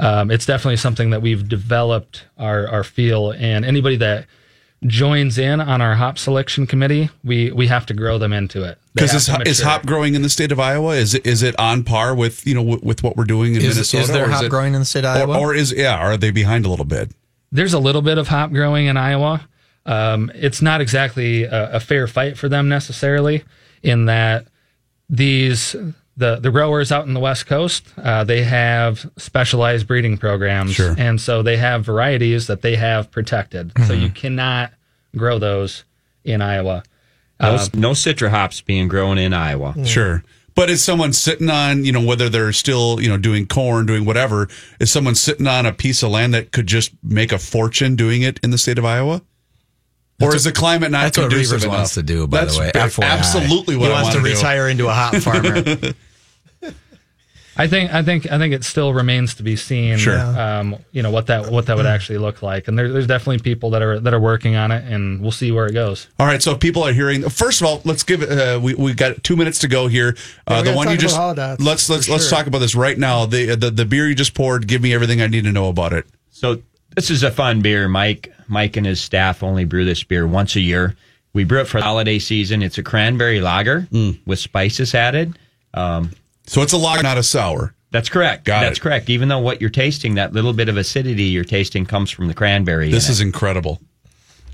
[0.00, 4.26] um, it's definitely something that we've developed our our feel, and anybody that
[4.86, 8.78] joins in on our hop selection committee, we we have to grow them into it.
[8.94, 10.94] Because is, is hop growing in the state of Iowa?
[10.94, 13.62] Is it is it on par with you know with, with what we're doing in
[13.62, 14.02] Is- Minnesota?
[14.04, 15.40] is there or hop it- growing in the state of or- Iowa?
[15.40, 15.96] or, is yeah?
[15.96, 17.10] Are they behind a little bit?
[17.50, 19.48] There's a little bit of hop growing in Iowa.
[19.86, 23.42] Um, it's not exactly a, a fair fight for them necessarily,
[23.82, 24.46] in that
[25.08, 25.74] these
[26.18, 30.94] the the growers out in the West Coast uh, they have specialized breeding programs, Sure.
[30.98, 33.72] and so they have varieties that they have protected.
[33.86, 34.72] So you cannot
[35.16, 35.84] grow those
[36.24, 36.82] in Iowa.
[37.40, 39.74] no, uh, no citra hops being grown in Iowa.
[39.86, 40.22] Sure.
[40.56, 44.04] But is someone sitting on, you know, whether they're still, you know, doing corn, doing
[44.04, 44.48] whatever,
[44.80, 48.22] is someone sitting on a piece of land that could just make a fortune doing
[48.22, 49.22] it in the state of Iowa?
[50.20, 51.76] Or is the climate not That's what conducive Reavers enough?
[51.76, 52.70] wants to do, by That's the way.
[52.74, 53.04] ba- FYI.
[53.04, 54.36] absolutely what he I wants want to do.
[54.36, 55.62] retire into a hop farmer.
[57.58, 59.98] I think I think I think it still remains to be seen.
[59.98, 60.18] Sure.
[60.18, 63.40] Um, you know what that what that would actually look like, and there, there's definitely
[63.40, 66.06] people that are that are working on it, and we'll see where it goes.
[66.20, 68.30] All right, so if people are hearing, first of all, let's give it.
[68.30, 70.16] Uh, we we got two minutes to go here.
[70.46, 72.38] Uh, we the one you just about let's let's for let's sure.
[72.38, 73.26] talk about this right now.
[73.26, 74.68] The, the the beer you just poured.
[74.68, 76.06] Give me everything I need to know about it.
[76.30, 76.62] So
[76.94, 77.88] this is a fun beer.
[77.88, 80.94] Mike Mike and his staff only brew this beer once a year.
[81.32, 82.62] We brew it for the holiday season.
[82.62, 84.18] It's a cranberry lager Mm.
[84.26, 85.36] with spices added.
[85.74, 86.12] Um,
[86.48, 87.74] So it's a lager, not a sour.
[87.90, 88.44] that's correct.
[88.44, 88.82] Got that's it.
[88.82, 89.10] correct.
[89.10, 92.34] Even though what you're tasting, that little bit of acidity you're tasting comes from the
[92.34, 92.90] cranberry.
[92.90, 93.24] This in is it.
[93.26, 93.80] incredible.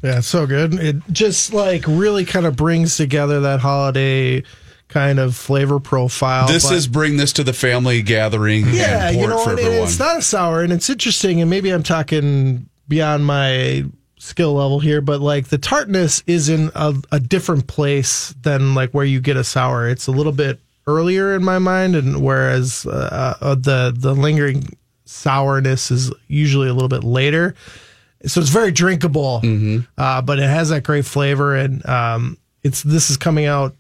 [0.03, 0.75] Yeah, it's so good.
[0.75, 4.43] It just like really kind of brings together that holiday
[4.89, 6.47] kind of flavor profile.
[6.47, 8.67] This but- is bring this to the family gathering.
[8.69, 9.89] yeah, and pour you know, it for and everyone.
[9.89, 13.85] it's not a sour, and it's interesting, and maybe I'm talking beyond my
[14.19, 18.91] skill level here, but like the tartness is in a, a different place than like
[18.93, 19.89] where you get a sour.
[19.89, 24.77] It's a little bit earlier in my mind, and whereas uh, uh, the the lingering
[25.05, 27.55] sourness is usually a little bit later.
[28.27, 29.41] So it's very drinkable,
[29.99, 33.75] uh, but it has that great flavor, and um, it's this is coming out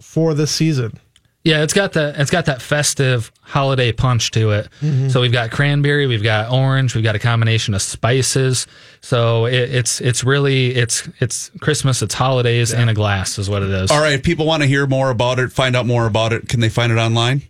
[0.00, 0.98] for this season.
[1.42, 4.68] Yeah, it's got that it's got that festive holiday punch to it.
[4.82, 5.08] Mm-hmm.
[5.08, 8.66] So we've got cranberry, we've got orange, we've got a combination of spices.
[9.00, 13.62] So it, it's it's really it's it's Christmas, it's holidays in a glass is what
[13.62, 13.90] it is.
[13.90, 16.46] All right, if people want to hear more about it, find out more about it,
[16.48, 17.42] can they find it online?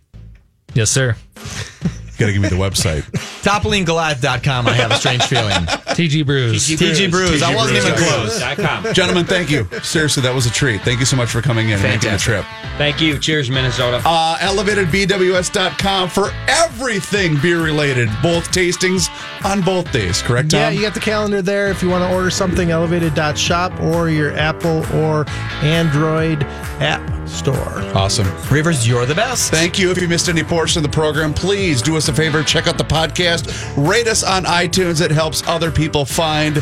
[0.73, 1.17] Yes, sir.
[2.21, 3.01] You got to give me the website.
[3.41, 4.67] TopplingGoliath.com.
[4.67, 5.53] I have a strange feeling.
[5.55, 6.67] TG Brews.
[6.67, 7.41] TG Brews.
[7.41, 8.93] I wasn't even close.
[8.93, 9.67] Gentlemen, thank you.
[9.81, 10.81] Seriously, that was a treat.
[10.81, 12.45] Thank you so much for coming in and making the trip.
[12.77, 13.17] Thank you.
[13.17, 14.03] Cheers, Minnesota.
[14.05, 19.09] Uh, ElevatedBWS.com for everything beer related, both tastings
[19.43, 20.59] on both days, correct, Tom?
[20.59, 21.69] Yeah, you got the calendar there.
[21.69, 25.25] If you want to order something, elevated.shop or your Apple or
[25.63, 26.43] Android
[26.79, 27.81] app store.
[27.95, 28.27] awesome.
[28.51, 29.51] Rivers, you're the best.
[29.51, 29.91] Thank you.
[29.91, 32.43] If you missed any portion of the program, please do us a favor.
[32.43, 33.47] Check out the podcast.
[33.87, 35.01] Rate us on iTunes.
[35.01, 36.57] It helps other people find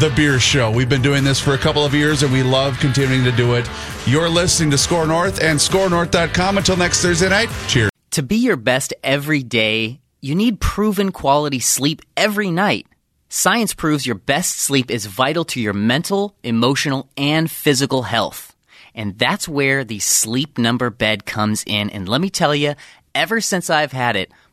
[0.00, 0.70] the beer show.
[0.70, 3.54] We've been doing this for a couple of years and we love continuing to do
[3.54, 3.68] it.
[4.06, 6.58] You're listening to Score North and scorenorth.com.
[6.58, 7.90] Until next Thursday night, cheers.
[8.12, 12.86] To be your best every day, you need proven quality sleep every night.
[13.28, 18.54] Science proves your best sleep is vital to your mental, emotional, and physical health.
[18.94, 21.90] And that's where the sleep number bed comes in.
[21.90, 22.74] And let me tell you,
[23.14, 24.30] ever since I've had it,